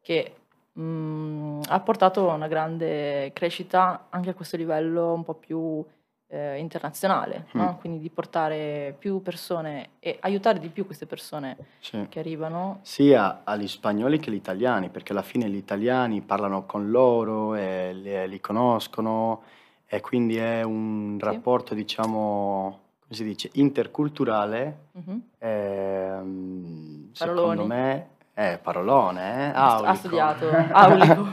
che 0.00 0.34
mm, 0.78 1.60
ha 1.68 1.80
portato 1.80 2.28
una 2.28 2.48
grande 2.48 3.30
crescita 3.34 4.06
anche 4.08 4.30
a 4.30 4.34
questo 4.34 4.56
livello 4.56 5.12
un 5.12 5.22
po' 5.22 5.34
più 5.34 5.84
eh, 6.28 6.56
internazionale, 6.56 7.48
no? 7.52 7.72
Mm. 7.76 7.80
quindi 7.80 7.98
di 8.00 8.08
portare 8.08 8.96
più 8.98 9.20
persone 9.20 9.90
e 10.00 10.16
aiutare 10.20 10.58
di 10.58 10.68
più 10.68 10.86
queste 10.86 11.04
persone 11.04 11.58
Sì. 11.78 12.06
che 12.08 12.20
arrivano. 12.20 12.78
Sia 12.80 13.42
agli 13.44 13.68
spagnoli 13.68 14.18
che 14.18 14.30
agli 14.30 14.36
italiani, 14.36 14.88
perché 14.88 15.12
alla 15.12 15.20
fine 15.20 15.46
gli 15.50 15.56
italiani 15.56 16.22
parlano 16.22 16.64
con 16.64 16.90
loro 16.90 17.54
e 17.54 17.92
li 17.92 18.40
conoscono 18.40 19.42
e 19.86 20.00
quindi 20.00 20.36
è 20.36 20.62
un 20.62 21.16
Sì. 21.18 21.24
rapporto, 21.26 21.74
diciamo, 21.74 22.80
come 23.00 23.14
si 23.14 23.24
dice, 23.24 23.50
interculturale. 23.54 24.78
Mhm. 24.92 25.22
ehm, 25.38 27.08
secondo 27.12 27.66
me 27.66 28.08
è 28.32 28.58
parolone, 28.62 29.50
eh? 29.50 29.52
Ha 29.54 29.94
studiato 29.94 30.50
aulico. 30.72 31.26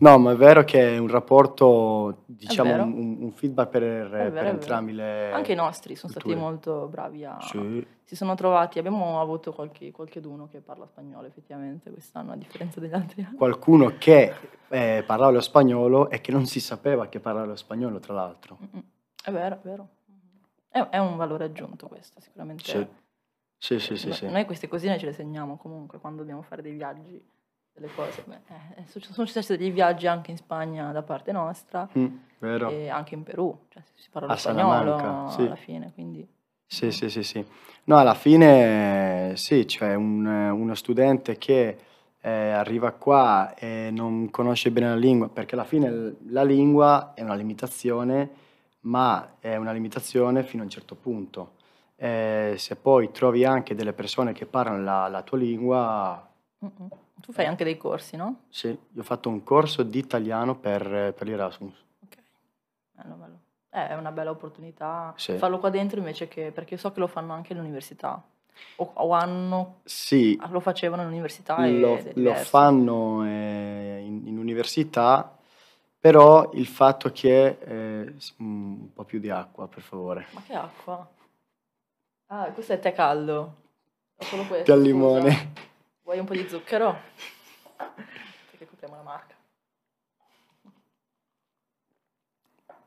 No, 0.00 0.18
ma 0.18 0.32
è 0.32 0.36
vero 0.36 0.64
che 0.64 0.94
è 0.94 0.98
un 0.98 1.08
rapporto, 1.08 2.22
diciamo, 2.26 2.82
un, 2.82 3.16
un 3.20 3.32
feedback 3.32 3.68
per, 3.70 3.82
per 3.82 4.08
vero, 4.08 4.30
vero. 4.30 4.48
entrambi 4.48 4.92
le 4.92 5.30
Anche 5.30 5.52
i 5.52 5.56
nostri 5.56 5.94
sono 5.94 6.10
stati 6.10 6.26
culture. 6.26 6.44
molto 6.44 6.86
bravi 6.86 7.24
a... 7.24 7.38
Sì. 7.40 7.86
Si 8.02 8.16
sono 8.16 8.34
trovati, 8.34 8.78
abbiamo 8.78 9.20
avuto 9.20 9.52
qualche, 9.52 9.92
qualcheduno 9.92 10.48
che 10.48 10.60
parla 10.60 10.86
spagnolo 10.86 11.26
effettivamente 11.26 11.90
quest'anno, 11.90 12.32
a 12.32 12.36
differenza 12.36 12.80
degli 12.80 12.92
altri 12.92 13.22
anni. 13.22 13.36
Qualcuno 13.36 13.94
che 13.98 14.34
eh, 14.68 15.04
parlava 15.06 15.30
lo 15.32 15.40
spagnolo 15.40 16.10
e 16.10 16.20
che 16.20 16.32
non 16.32 16.46
si 16.46 16.60
sapeva 16.60 17.06
che 17.08 17.20
parlava 17.20 17.46
lo 17.46 17.56
spagnolo, 17.56 17.98
tra 18.00 18.14
l'altro. 18.14 18.58
Mm-mm. 18.60 18.82
È 19.22 19.30
vero, 19.30 19.54
è 19.54 19.58
vero. 19.62 19.88
È, 20.70 20.78
è 20.80 20.98
un 20.98 21.16
valore 21.16 21.44
aggiunto 21.44 21.86
questo, 21.88 22.20
sicuramente. 22.20 22.64
Sì, 22.64 22.86
sì, 23.58 23.78
sì, 23.78 23.96
sì. 23.96 24.12
Sì. 24.12 24.28
Noi 24.28 24.44
queste 24.46 24.66
cosine 24.66 24.98
ce 24.98 25.06
le 25.06 25.12
segniamo 25.12 25.56
comunque 25.56 25.98
quando 25.98 26.20
dobbiamo 26.20 26.42
fare 26.42 26.62
dei 26.62 26.72
viaggi, 26.72 27.22
delle 27.80 27.92
cose. 27.94 28.22
Beh, 28.26 28.40
eh, 28.76 28.84
so- 28.86 29.00
sono 29.00 29.26
successi 29.26 29.56
degli 29.56 29.72
viaggi 29.72 30.06
anche 30.06 30.30
in 30.30 30.36
Spagna 30.36 30.92
da 30.92 31.02
parte 31.02 31.32
nostra 31.32 31.88
Mm, 31.98 32.16
e 32.68 32.88
anche 32.88 33.14
in 33.14 33.22
Perù, 33.22 33.58
cioè 33.70 33.82
si 33.94 34.08
parla 34.10 34.28
A 34.28 34.32
lo 34.32 34.38
spagnolo 34.38 34.96
Salamanca, 34.98 35.30
sì. 35.30 35.40
alla 35.42 35.56
fine, 35.56 35.92
quindi... 35.92 36.28
Sì, 36.66 36.92
sì, 36.92 37.10
sì, 37.10 37.24
sì. 37.24 37.44
No, 37.84 37.96
alla 37.96 38.14
fine 38.14 39.32
sì, 39.34 39.66
cioè 39.66 39.94
un- 39.94 40.24
uno 40.26 40.74
studente 40.74 41.36
che 41.36 41.78
eh, 42.20 42.30
arriva 42.50 42.92
qua 42.92 43.54
e 43.56 43.88
non 43.90 44.30
conosce 44.30 44.70
bene 44.70 44.90
la 44.90 44.94
lingua, 44.96 45.28
perché 45.28 45.54
alla 45.54 45.64
fine 45.64 46.16
la 46.28 46.44
lingua 46.44 47.12
è 47.14 47.22
una 47.22 47.34
limitazione, 47.34 48.30
ma 48.82 49.36
è 49.40 49.56
una 49.56 49.72
limitazione 49.72 50.44
fino 50.44 50.62
a 50.62 50.66
un 50.66 50.70
certo 50.70 50.94
punto. 50.94 51.54
Eh, 51.96 52.54
se 52.56 52.76
poi 52.76 53.10
trovi 53.10 53.44
anche 53.44 53.74
delle 53.74 53.92
persone 53.92 54.32
che 54.32 54.46
parlano 54.46 54.82
la, 54.82 55.08
la 55.08 55.22
tua 55.22 55.38
lingua, 55.38 56.29
Mm-mm. 56.64 56.88
Tu 57.20 57.32
fai 57.32 57.46
anche 57.46 57.64
dei 57.64 57.76
corsi, 57.76 58.16
no? 58.16 58.42
sì, 58.48 58.68
io 58.68 59.00
ho 59.00 59.02
fatto 59.04 59.28
un 59.28 59.42
corso 59.42 59.82
di 59.82 59.98
italiano 59.98 60.56
per, 60.58 61.14
per 61.14 61.26
l'Erasmus. 61.26 61.74
Ok, 62.04 62.16
bello, 62.92 63.14
bello. 63.14 63.38
Eh, 63.72 63.88
è 63.88 63.94
una 63.96 64.10
bella 64.10 64.30
opportunità 64.30 65.14
Sì. 65.16 65.36
farlo 65.36 65.58
qua 65.58 65.70
dentro 65.70 65.98
invece 65.98 66.28
che, 66.28 66.50
perché 66.50 66.76
so 66.76 66.90
che 66.92 67.00
lo 67.00 67.06
fanno 67.06 67.32
anche 67.32 67.52
all'università, 67.52 68.22
o, 68.76 68.90
o 68.94 69.12
hanno, 69.12 69.80
Sì, 69.84 70.38
lo 70.50 70.60
facevano 70.60 71.02
all'università 71.02 71.66
lo, 71.66 72.02
lo 72.14 72.34
fanno 72.34 73.24
eh, 73.24 74.02
in, 74.04 74.26
in 74.26 74.38
università, 74.38 75.36
però 75.98 76.50
il 76.54 76.66
fatto 76.66 77.10
che 77.12 77.58
eh, 77.60 78.14
s- 78.16 78.34
un 78.38 78.92
po' 78.92 79.04
più 79.04 79.18
di 79.20 79.30
acqua, 79.30 79.68
per 79.68 79.82
favore. 79.82 80.26
Ma 80.32 80.42
che 80.42 80.54
acqua? 80.54 81.08
Ah, 82.26 82.50
questo 82.52 82.72
è 82.72 82.78
tè 82.78 82.92
caldo. 82.92 83.56
Ho 84.16 84.24
solo 84.24 84.44
questo. 84.44 84.64
Tè 84.64 84.72
al 84.72 84.82
limone. 84.82 85.52
Vuoi 86.10 86.22
un 86.22 86.26
po' 86.26 86.34
di 86.34 86.48
zucchero? 86.48 87.02
Perché 87.76 88.66
copriamo 88.66 88.96
la 88.96 89.02
marca. 89.02 89.36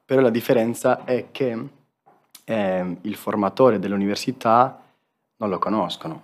Però 0.04 0.20
la 0.20 0.30
differenza 0.30 1.06
è 1.06 1.28
che 1.32 1.70
ehm, 2.44 2.98
il 3.04 3.16
formatore 3.16 3.80
dell'università 3.80 4.78
non 5.38 5.48
lo 5.50 5.58
conoscono 5.58 6.22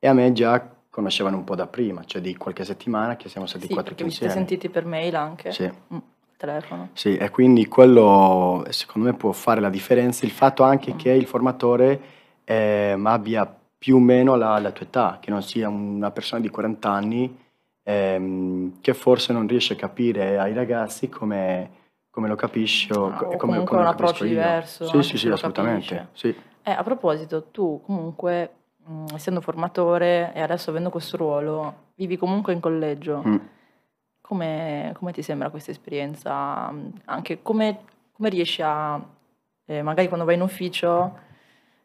e 0.00 0.08
a 0.08 0.12
me 0.12 0.32
già 0.32 0.68
conoscevano 0.90 1.36
un 1.36 1.44
po' 1.44 1.54
da 1.54 1.68
prima, 1.68 2.02
cioè 2.02 2.20
di 2.20 2.34
qualche 2.34 2.64
settimana 2.64 3.14
che 3.14 3.28
siamo 3.28 3.46
stati 3.46 3.68
Sì, 3.68 3.72
quattro 3.72 3.94
perché 3.94 4.02
vi 4.02 4.10
siete 4.10 4.24
insieme. 4.26 4.48
sentiti 4.48 4.68
per 4.70 4.84
mail 4.86 5.14
anche. 5.14 5.52
Sì. 5.52 5.70
Mm, 5.94 5.98
telefono. 6.36 6.88
Sì, 6.94 7.16
e 7.16 7.30
quindi 7.30 7.68
quello 7.68 8.66
secondo 8.70 9.06
me 9.06 9.14
può 9.14 9.30
fare 9.30 9.60
la 9.60 9.70
differenza, 9.70 10.24
il 10.24 10.32
fatto 10.32 10.64
anche 10.64 10.96
che 10.96 11.10
il 11.10 11.26
formatore 11.28 12.00
ehm, 12.42 13.06
abbia 13.06 13.54
più 13.80 13.96
o 13.96 13.98
meno 13.98 14.34
la, 14.34 14.58
la 14.58 14.72
tua 14.72 14.84
età, 14.84 15.16
che 15.22 15.30
non 15.30 15.42
sia 15.42 15.66
una 15.70 16.10
persona 16.10 16.42
di 16.42 16.50
40 16.50 16.90
anni 16.90 17.34
ehm, 17.82 18.80
che 18.82 18.92
forse 18.92 19.32
non 19.32 19.46
riesce 19.46 19.72
a 19.72 19.76
capire 19.76 20.38
ai 20.38 20.52
ragazzi 20.52 21.08
come, 21.08 21.70
come 22.10 22.28
lo 22.28 22.34
capisci 22.34 22.92
o, 22.92 23.06
Ah, 23.06 23.16
o 23.22 23.24
come, 23.24 23.36
comunque 23.38 23.64
come 23.70 23.80
un 23.80 23.86
approccio 23.86 24.24
io. 24.24 24.30
diverso, 24.32 24.84
Sì, 24.84 24.96
anche 24.96 25.08
sì, 25.08 25.16
sì, 25.16 25.28
assolutamente. 25.30 26.08
Sì. 26.12 26.28
Eh, 26.62 26.70
a 26.70 26.82
proposito, 26.82 27.44
tu 27.50 27.80
comunque, 27.82 28.50
mm, 28.86 29.06
essendo 29.14 29.40
formatore 29.40 30.32
e 30.34 30.42
adesso 30.42 30.68
avendo 30.68 30.90
questo 30.90 31.16
ruolo, 31.16 31.74
vivi 31.94 32.18
comunque 32.18 32.52
in 32.52 32.60
collegio. 32.60 33.22
Mm. 33.26 33.36
Come, 34.20 34.92
come 34.94 35.12
ti 35.12 35.22
sembra 35.22 35.48
questa 35.48 35.70
esperienza? 35.70 36.70
Mm, 36.70 36.88
Anche 37.06 37.40
come, 37.40 37.78
come 38.12 38.28
riesci 38.28 38.60
a, 38.62 39.00
eh, 39.64 39.80
magari 39.82 40.06
quando 40.08 40.26
vai 40.26 40.34
in 40.34 40.42
ufficio, 40.42 41.28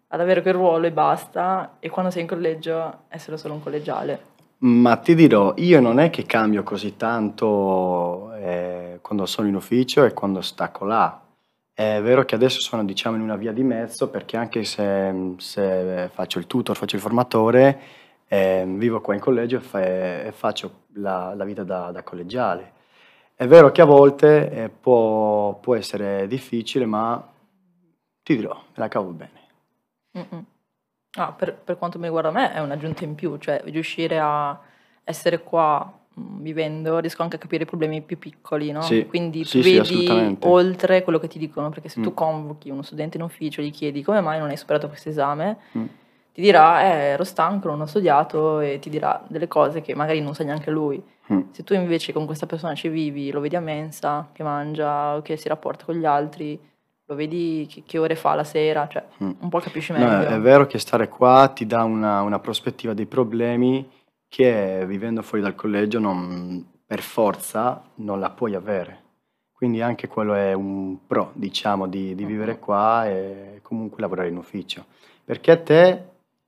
ad 0.08 0.20
avere 0.20 0.42
quel 0.42 0.54
ruolo 0.54 0.86
e 0.86 0.92
basta, 0.92 1.78
e 1.80 1.90
quando 1.90 2.12
sei 2.12 2.22
in 2.22 2.28
collegio 2.28 3.04
essere 3.10 3.38
solo 3.38 3.56
un 3.56 3.64
collegiale? 3.64 4.34
Ma 4.58 4.96
ti 4.98 5.16
dirò, 5.16 5.54
io 5.58 5.82
non 5.82 6.00
è 6.00 6.10
che 6.10 6.26
cambio 6.26 6.64
così 6.64 6.96
tanto 6.96 8.34
eh, 8.36 9.00
quando 9.02 9.26
sono 9.26 9.48
in 9.48 9.56
ufficio 9.56 10.06
e 10.06 10.14
quando 10.14 10.42
stacco 10.42 10.86
là. 10.86 11.22
È 11.74 12.02
vero 12.02 12.24
che 12.24 12.36
adesso 12.36 12.62
sono 12.62 12.86
diciamo 12.86 13.18
in 13.18 13.22
una 13.22 13.36
via 13.36 13.52
di 13.52 13.64
mezzo 13.64 14.10
perché 14.10 14.38
anche 14.38 14.64
se, 14.64 15.34
se 15.38 16.10
faccio 16.14 16.40
il 16.40 16.48
tutor, 16.48 16.78
faccio 16.78 16.96
il 16.96 17.02
formatore, 17.02 17.80
eh, 18.28 18.64
vivo 18.66 19.02
qua 19.02 19.14
in 19.14 19.20
collegio 19.20 19.58
e, 19.58 19.60
fa- 19.60 19.84
e 19.84 20.32
faccio 20.34 20.84
la, 20.94 21.34
la 21.36 21.44
vita 21.44 21.64
da, 21.64 21.92
da 21.92 22.02
collegiale. 22.02 22.72
È 23.36 23.46
vero 23.46 23.72
che 23.72 23.82
a 23.82 23.86
volte 23.86 24.50
eh, 24.50 24.70
può, 24.70 25.56
può 25.56 25.76
essere 25.76 26.26
difficile, 26.28 26.86
ma 26.86 27.22
ti 28.24 28.36
dirò, 28.38 28.56
me 28.56 28.74
la 28.76 28.88
cavo 28.88 29.12
bene. 29.12 29.45
Ah, 31.18 31.32
per, 31.32 31.54
per 31.56 31.78
quanto 31.78 31.98
mi 31.98 32.06
riguarda 32.06 32.30
me 32.32 32.54
è 32.54 32.60
un'aggiunta 32.60 33.04
in 33.06 33.16
più, 33.16 33.38
cioè 33.38 33.62
riuscire 33.66 34.20
a 34.20 34.60
essere 35.04 35.42
qua 35.44 35.92
mm, 36.20 36.42
vivendo, 36.42 37.00
riesco 37.00 37.22
anche 37.22 37.38
a 37.38 37.40
capire 37.40 37.64
i 37.64 37.66
problemi 37.66 38.02
più 38.02 38.18
piccoli, 38.18 38.72
no? 38.72 38.82
Sì, 38.82 39.06
Quindi 39.06 39.40
tu 39.44 39.48
sì, 39.48 39.64
sì, 39.64 39.72
vedi 39.76 39.80
assolutamente. 39.80 40.48
oltre 40.48 41.04
quello 41.04 41.20
che 41.20 41.28
ti 41.28 41.40
dicono, 41.40 41.70
perché 41.70 41.88
se 41.88 42.02
tu 42.02 42.10
Mm. 42.10 42.14
convochi 42.16 42.70
uno 42.70 42.82
studente 42.82 43.16
in 43.18 43.24
ufficio 43.24 43.62
e 43.62 43.66
gli 43.66 43.72
chiedi 43.72 44.04
come 44.04 44.20
mai 44.20 44.40
non 44.40 44.50
hai 44.50 44.58
superato 44.58 44.88
questo 44.90 45.08
esame, 45.10 45.58
Mm. 45.78 45.86
ti 46.34 46.42
dirà 46.42 46.82
eh, 46.84 46.98
ero 47.12 47.24
stanco, 47.24 47.70
non 47.70 47.80
ho 47.80 47.86
studiato 47.86 48.60
e 48.60 48.80
ti 48.80 48.90
dirà 48.90 49.24
delle 49.30 49.48
cose 49.48 49.80
che 49.82 49.96
magari 49.96 50.20
non 50.20 50.36
sa 50.36 50.44
neanche 50.44 50.70
lui. 50.70 51.02
Mm. 51.32 51.42
Se 51.52 51.64
tu 51.64 51.74
invece 51.74 52.12
con 52.12 52.26
questa 52.26 52.46
persona 52.46 52.76
ci 52.76 52.90
vivi, 52.90 53.32
lo 53.32 53.40
vedi 53.40 53.56
a 53.56 53.62
mensa, 53.62 54.30
che 54.34 54.44
mangia, 54.44 55.22
che 55.24 55.38
si 55.38 55.48
rapporta 55.48 55.86
con 55.86 55.96
gli 55.96 56.04
altri, 56.06 56.60
lo 57.08 57.16
vedi 57.16 57.68
che, 57.70 57.84
che 57.86 57.98
ore 57.98 58.16
fa 58.16 58.34
la 58.36 58.44
sera, 58.44 58.88
cioè 58.88 59.04
Mm. 59.24 59.32
un 59.40 59.50
po' 59.50 59.60
capisci 59.60 59.92
No, 59.92 60.00
meglio. 60.00 60.28
è 60.28 60.40
vero 60.40 60.66
che 60.66 60.80
stare 60.80 61.08
qua 61.08 61.48
ti 61.54 61.66
dà 61.66 61.84
una, 61.84 62.22
una 62.22 62.40
prospettiva 62.40 62.94
dei 62.94 63.06
problemi 63.06 63.88
che 64.28 64.84
vivendo 64.88 65.22
fuori 65.22 65.44
dal 65.44 65.56
collegio 65.56 66.00
non, 66.00 66.66
per 66.86 67.02
forza 67.02 67.84
non 67.96 68.20
la 68.20 68.30
puoi 68.32 68.56
avere. 68.56 69.04
Quindi 69.54 69.82
anche 69.82 70.08
quello 70.08 70.34
è 70.34 70.52
un 70.54 70.98
pro, 71.08 71.32
diciamo, 71.34 71.88
di, 71.88 72.14
di 72.16 72.26
vivere 72.26 72.60
qua 72.60 73.08
e 73.08 73.60
comunque 73.62 74.02
lavorare 74.02 74.28
in 74.28 74.36
ufficio. 74.38 74.86
Perché 75.24 75.64
te 75.64 76.04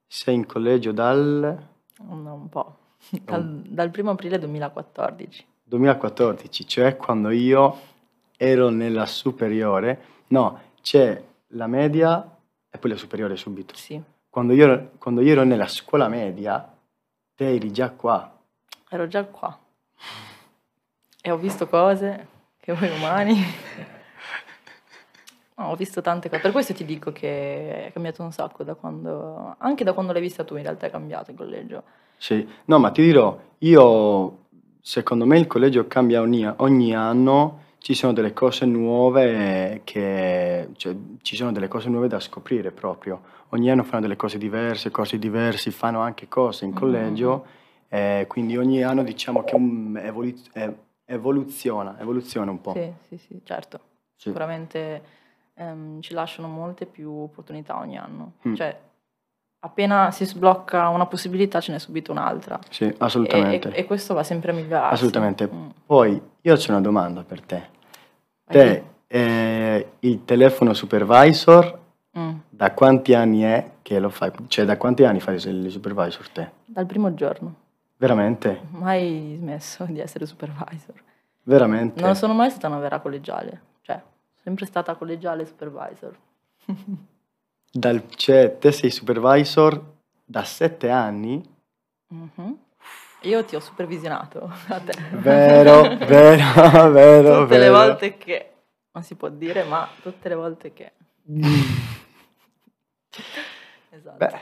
sei 0.05 0.35
in 0.35 0.45
collegio 0.45 0.91
dal 0.91 1.57
Un, 1.99 2.49
po'. 2.49 2.75
Dal, 3.23 3.61
dal 3.67 3.91
1 3.95 4.09
aprile 4.11 4.37
2014. 4.39 5.45
2014, 5.63 6.67
cioè 6.67 6.95
quando 6.97 7.29
io 7.29 7.77
ero 8.35 8.69
nella 8.69 9.05
superiore, 9.05 9.99
no, 10.27 10.59
c'è 10.81 11.21
la 11.51 11.67
media 11.67 12.37
e 12.69 12.77
poi 12.77 12.91
la 12.91 12.97
superiore 12.97 13.35
subito. 13.35 13.75
Sì, 13.75 14.01
Quando 14.29 14.53
io, 14.53 14.63
ero- 14.65 14.91
quando 14.99 15.21
io 15.21 15.31
ero 15.31 15.43
nella 15.43 15.67
scuola 15.67 16.07
media, 16.07 16.71
te 17.35 17.53
eri 17.55 17.71
già 17.71 17.89
qua. 17.91 18.31
ero 18.89 19.07
già 19.07 19.23
qua. 19.25 19.57
E 21.21 21.31
ho 21.31 21.37
visto 21.37 21.67
cose 21.67 22.27
che 22.59 22.73
voi 22.73 22.89
umani. 22.89 23.35
No, 25.55 25.69
ho 25.71 25.75
visto 25.75 26.01
tante 26.01 26.29
cose, 26.29 26.41
per 26.41 26.51
questo 26.51 26.73
ti 26.73 26.85
dico 26.85 27.11
che 27.11 27.87
è 27.87 27.91
cambiato 27.91 28.21
un 28.21 28.31
sacco 28.31 28.63
da 28.63 28.75
quando, 28.75 29.55
anche 29.57 29.83
da 29.83 29.93
quando 29.93 30.11
l'hai 30.13 30.21
vista 30.21 30.43
tu 30.43 30.55
in 30.55 30.61
realtà 30.61 30.85
è 30.85 30.91
cambiato 30.91 31.31
il 31.31 31.37
collegio. 31.37 31.83
Sì, 32.17 32.47
no, 32.65 32.77
ma 32.77 32.91
ti 32.91 33.01
dirò, 33.01 33.35
io 33.59 34.45
secondo 34.81 35.25
me 35.25 35.39
il 35.39 35.47
collegio 35.47 35.87
cambia 35.87 36.21
ogni, 36.21 36.45
ogni 36.57 36.93
anno, 36.93 37.63
ci 37.79 37.93
sono 37.93 38.13
delle 38.13 38.33
cose 38.33 38.65
nuove 38.65 39.81
che, 39.83 40.69
cioè, 40.75 40.95
ci 41.21 41.35
sono 41.35 41.51
delle 41.51 41.67
cose 41.67 41.89
nuove 41.89 42.07
da 42.07 42.19
scoprire 42.19 42.71
proprio. 42.71 43.21
Ogni 43.49 43.71
anno 43.71 43.83
fanno 43.83 44.01
delle 44.01 44.15
cose 44.15 44.37
diverse, 44.37 44.91
corsi 44.91 45.17
diversi, 45.19 45.71
fanno 45.71 45.99
anche 46.01 46.27
cose 46.27 46.65
in 46.65 46.71
Mm, 46.71 46.75
collegio, 46.75 47.45
eh, 47.87 48.25
quindi 48.27 48.57
ogni 48.57 48.83
anno 48.83 49.03
diciamo 49.03 49.43
che 49.43 49.55
un- 49.55 49.97
evolu- 50.01 50.49
eh, 50.53 50.75
evoluziona, 51.05 51.97
evoluziona 51.99 52.51
un 52.51 52.59
po'. 52.61 52.73
Sì, 52.73 52.91
sì, 53.07 53.17
sì, 53.17 53.41
certo. 53.43 53.79
Sì. 54.15 54.29
Sicuramente 54.29 55.01
ehm, 55.53 56.01
ci 56.01 56.13
lasciano 56.13 56.47
molte 56.47 56.85
più 56.85 57.11
opportunità 57.11 57.77
ogni 57.77 57.97
anno. 57.97 58.33
Mm. 58.47 58.53
Cioè, 58.55 58.77
appena 59.59 60.11
si 60.11 60.25
sblocca 60.25 60.89
una 60.89 61.05
possibilità 61.05 61.59
ce 61.59 61.71
n'è 61.71 61.79
subito 61.79 62.11
un'altra. 62.11 62.59
Sì, 62.69 62.85
E, 62.85 62.95
assolutamente. 62.99 63.69
e- 63.73 63.79
e 63.81 63.85
questo 63.85 64.13
va 64.13 64.23
sempre 64.23 64.51
a 64.51 64.55
migliorarsi. 64.55 64.93
Assolutamente. 64.93 65.49
Mm. 65.51 65.69
Poi 65.85 66.21
io 66.41 66.53
ho 66.53 66.59
una 66.69 66.81
domanda 66.81 67.23
per 67.23 67.41
te. 67.41 67.69
Te, 68.45 68.83
eh, 69.07 69.91
il 69.99 70.25
telefono 70.25 70.73
supervisor. 70.73 71.85
Mm. 72.17 72.35
da 72.49 72.71
quanti 72.73 73.13
anni 73.13 73.41
è 73.41 73.73
che 73.83 73.99
lo 73.99 74.09
fai? 74.09 74.31
Cioè, 74.47 74.65
da 74.65 74.75
quanti 74.75 75.03
anni 75.03 75.19
fai 75.19 75.35
il 75.35 75.69
supervisor 75.69 76.27
te? 76.29 76.49
Dal 76.65 76.87
primo 76.87 77.13
giorno. 77.13 77.53
Veramente? 77.97 78.61
Mai 78.71 79.35
smesso 79.37 79.83
di 79.85 79.99
essere 79.99 80.25
supervisor. 80.25 80.95
Veramente? 81.43 82.01
Non 82.01 82.15
sono 82.15 82.33
mai 82.33 82.49
stata 82.49 82.67
una 82.69 82.79
vera 82.79 82.99
collegiale. 83.01 83.61
Cioè, 83.81 84.01
sempre 84.33 84.65
stata 84.65 84.95
collegiale 84.95 85.45
supervisor. 85.45 86.17
Dal- 87.71 88.07
cioè, 88.15 88.57
te 88.57 88.71
sei 88.71 88.89
supervisor 88.91 89.83
da 90.23 90.43
sette 90.43 90.89
anni? 90.89 91.43
Mhm. 92.09 92.57
Io 93.21 93.43
ti 93.45 93.55
ho 93.55 93.59
supervisionato 93.59 94.49
a 94.69 94.79
te. 94.79 94.93
Vero, 95.13 95.81
vero, 96.05 96.91
vero, 96.91 97.41
tutte 97.43 97.57
le 97.57 97.69
vero. 97.69 97.73
volte 97.73 98.17
che 98.17 98.51
non 98.91 99.03
si 99.03 99.15
può 99.15 99.29
dire, 99.29 99.63
ma 99.63 99.87
tutte 100.01 100.29
le 100.29 100.35
volte 100.35 100.73
che 100.73 100.91
esatto. 103.89 104.17
Beh, 104.17 104.39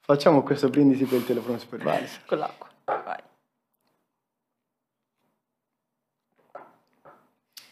facciamo 0.00 0.42
questo 0.42 0.68
brindisi 0.68 1.04
per 1.04 1.18
il 1.18 1.24
telefono 1.26 1.58
supervisor. 1.58 2.24
Con 2.26 2.38
l'acqua. 2.38 2.68
Vai. 2.84 3.22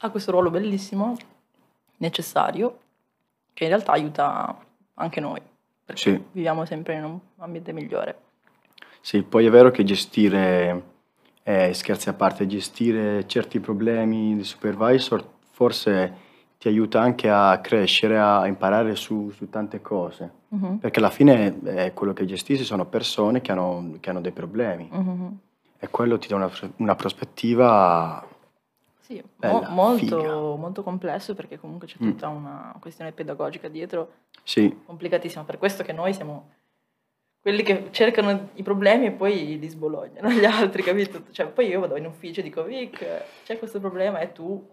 Ha 0.00 0.10
questo 0.10 0.30
ruolo 0.30 0.50
bellissimo, 0.50 1.16
necessario, 1.98 2.78
che 3.52 3.64
in 3.64 3.70
realtà 3.70 3.92
aiuta 3.92 4.56
anche 4.96 5.20
noi, 5.20 5.40
perché 5.84 6.00
Sì. 6.00 6.24
viviamo 6.32 6.64
sempre 6.64 6.94
in 6.94 7.04
un 7.04 7.18
ambiente 7.38 7.72
migliore. 7.72 8.18
Sì, 9.00 9.22
poi 9.22 9.46
è 9.46 9.50
vero 9.50 9.70
che 9.70 9.84
gestire, 9.84 10.82
eh, 11.42 11.72
scherzi 11.72 12.08
a 12.08 12.12
parte, 12.14 12.46
gestire 12.46 13.26
certi 13.26 13.60
problemi 13.60 14.36
di 14.36 14.44
supervisor 14.44 15.24
forse 15.50 16.24
ti 16.58 16.68
aiuta 16.68 17.00
anche 17.00 17.30
a 17.30 17.60
crescere, 17.60 18.18
a 18.18 18.46
imparare 18.46 18.94
su, 18.96 19.30
su 19.30 19.48
tante 19.48 19.80
cose. 19.80 20.32
Mhm, 20.48 20.78
Perché 20.78 20.98
alla 20.98 21.10
fine 21.10 21.60
eh, 21.64 21.92
quello 21.92 22.12
che 22.12 22.24
gestisci 22.24 22.64
sono 22.64 22.86
persone 22.86 23.40
che 23.40 23.52
hanno, 23.52 23.96
che 24.00 24.10
hanno 24.10 24.20
dei 24.20 24.32
problemi 24.32 24.88
mhm. 24.90 25.38
e 25.78 25.88
quello 25.88 26.18
ti 26.18 26.28
dà 26.28 26.36
una, 26.36 26.50
una 26.76 26.94
prospettiva. 26.94 28.26
Sì, 29.06 29.14
mo- 29.22 29.28
Bella, 29.36 29.68
molto, 29.68 30.04
figa. 30.18 30.34
molto 30.34 30.82
complesso 30.82 31.34
perché 31.36 31.60
comunque 31.60 31.86
c'è 31.86 31.96
Mm. 32.02 32.08
tutta 32.10 32.26
una 32.26 32.74
questione 32.80 33.12
pedagogica 33.12 33.68
dietro 33.68 34.12
Sì, 34.42 34.76
complicatissima. 34.84 35.44
Per 35.44 35.58
questo 35.58 35.84
che 35.84 35.92
noi 35.92 36.12
siamo 36.12 36.50
quelli 37.40 37.62
che 37.62 37.88
cercano 37.92 38.48
i 38.54 38.64
problemi 38.64 39.06
e 39.06 39.12
poi 39.12 39.58
li 39.60 39.68
sbolognano 39.68 40.28
gli 40.30 40.44
altri, 40.44 40.82
capito? 40.82 41.22
Cioè, 41.30 41.46
poi 41.46 41.68
io 41.68 41.78
vado 41.78 41.96
in 41.96 42.06
ufficio 42.06 42.40
e 42.40 42.42
dico, 42.42 42.64
Vic, 42.64 43.06
c'è 43.44 43.58
questo 43.60 43.78
problema 43.78 44.18
e 44.18 44.32
tu 44.32 44.68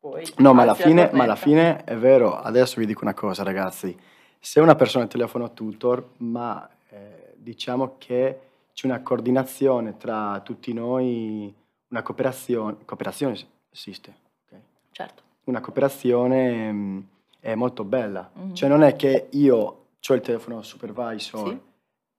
poi... 0.00 0.24
no, 0.38 0.52
ma 0.52 0.62
alla, 0.62 0.74
fine, 0.74 1.10
ma 1.12 1.22
alla 1.22 1.36
fine 1.36 1.84
è 1.84 1.94
vero. 1.96 2.34
Adesso 2.34 2.80
vi 2.80 2.86
dico 2.86 3.04
una 3.04 3.14
cosa, 3.14 3.44
ragazzi. 3.44 3.96
Se 4.40 4.58
una 4.58 4.74
persona 4.74 5.06
telefona 5.06 5.44
a 5.44 5.48
tutor, 5.50 6.14
ma 6.18 6.68
eh, 6.88 7.34
diciamo 7.36 7.94
che 7.98 8.40
c'è 8.72 8.86
una 8.88 9.00
coordinazione 9.02 9.96
tra 9.96 10.40
tutti 10.42 10.72
noi, 10.72 11.54
una 11.90 12.02
cooperazione, 12.02 12.78
cooperazione 12.84 13.36
esiste, 13.72 14.14
ok? 14.46 14.60
Certo. 14.92 15.22
una 15.44 15.60
cooperazione 15.60 16.70
mh, 16.70 17.06
è 17.40 17.54
molto 17.56 17.82
bella. 17.84 18.30
Mhm. 18.34 18.54
Cioè 18.54 18.68
non 18.68 18.82
è 18.84 18.94
che 18.94 19.28
io 19.32 19.56
ho 19.56 20.14
il 20.14 20.20
telefono 20.20 20.62
supervisor 20.62 21.48
Sì. 21.48 21.60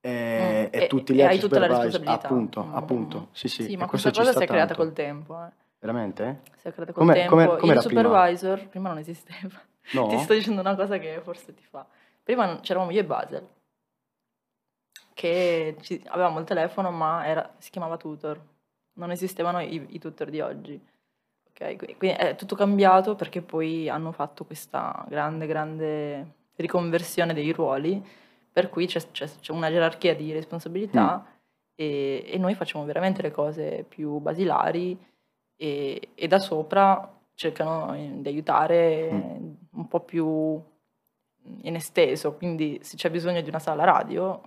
e, 0.01 0.69
Mm. 0.73 0.81
e 0.81 0.87
tutti 0.87 1.13
gli 1.13 1.19
e 1.19 1.23
altri 1.23 1.37
hai 1.37 1.41
tutta 1.43 1.59
la 1.59 1.65
supervisor, 1.67 1.99
responsabilità. 2.01 2.27
appunto, 2.27 2.63
Mm, 2.65 2.75
appunto, 2.75 3.19
mm. 3.19 3.23
sì 3.31 3.47
sì, 3.47 3.63
Sì, 3.63 3.73
e 3.73 3.77
ma 3.77 3.85
questa 3.87 4.11
cosa 4.11 4.31
si 4.33 4.43
è 4.43 4.45
creata 4.45 4.67
tanto. 4.73 4.83
col 4.83 4.93
tempo. 4.93 5.41
Eh. 5.45 5.49
Veramente? 5.79 6.41
Si 6.57 6.67
è 6.67 6.73
creata 6.73 6.91
col 6.91 7.01
Come- 7.05 7.13
tempo. 7.13 7.29
come- 7.35 7.45
com'era 7.57 7.79
Il 7.79 7.85
prima? 7.87 8.01
supervisor 8.03 8.67
prima 8.67 8.89
non 8.89 8.97
esisteva. 8.97 9.61
No? 9.93 10.07
Ti 10.07 10.17
sto 10.19 10.33
dicendo 10.33 10.59
una 10.61 10.75
cosa 10.75 10.97
che 10.97 11.21
forse 11.23 11.53
ti 11.53 11.63
fa. 11.63 11.85
Prima 12.23 12.59
c'eravamo 12.61 12.91
io 12.91 12.99
e 13.01 13.05
Basel, 13.05 13.47
che 15.13 15.75
ci- 15.81 16.01
avevamo 16.07 16.39
il 16.39 16.45
telefono, 16.45 16.91
ma 16.91 17.25
era- 17.25 17.53
si 17.57 17.69
chiamava 17.69 17.97
tutor. 17.97 18.39
Non 18.95 19.11
esistevano 19.11 19.59
i, 19.61 19.85
i 19.89 19.99
tutor 19.99 20.29
di 20.29 20.39
oggi. 20.41 20.79
Ok, 21.55 21.75
qui- 21.77 21.95
Quindi 21.97 22.17
è 22.17 22.35
tutto 22.35 22.55
cambiato 22.55 23.15
perché 23.15 23.41
poi 23.41 23.87
hanno 23.89 24.11
fatto 24.11 24.43
questa 24.43 25.05
grande, 25.07 25.45
grande 25.45 26.33
riconversione 26.55 27.33
dei 27.33 27.51
ruoli, 27.51 28.03
per 28.51 28.69
cui 28.69 28.87
c'è, 28.87 28.99
c'è- 29.11 29.29
c'è 29.39 29.51
una 29.51 29.69
gerarchia 29.69 30.15
di 30.15 30.31
responsabilità 30.31 31.25
e, 31.75 32.23
e 32.27 32.37
noi 32.37 32.55
facciamo 32.55 32.85
veramente 32.85 33.21
le 33.21 33.31
cose 33.31 33.85
più 33.87 34.17
basilari 34.19 34.97
e, 35.55 36.09
e 36.15 36.27
da 36.27 36.39
sopra 36.39 37.11
cercano 37.35 37.93
eh, 37.95 38.09
di 38.21 38.27
aiutare 38.27 39.11
Mm. 39.11 39.53
un 39.73 39.87
po' 39.87 39.99
più 40.01 40.61
in 41.61 41.75
esteso, 41.75 42.33
quindi 42.35 42.79
se 42.83 42.95
c'è 42.95 43.09
bisogno 43.09 43.41
di 43.41 43.49
una 43.49 43.59
sala 43.59 43.83
radio 43.83 44.41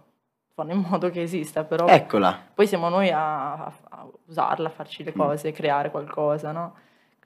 fanno 0.54 0.72
in 0.72 0.78
modo 0.88 1.10
che 1.10 1.22
esista, 1.22 1.64
però 1.64 1.86
Eccola. 1.86 2.36
poi 2.54 2.66
siamo 2.66 2.88
noi 2.88 3.10
a, 3.10 3.64
a- 3.64 4.08
usarla, 4.26 4.68
a 4.68 4.70
farci 4.72 5.04
le 5.04 5.12
Mm. 5.14 5.18
cose, 5.18 5.52
creare 5.52 5.90
qualcosa, 5.90 6.50
no? 6.52 6.74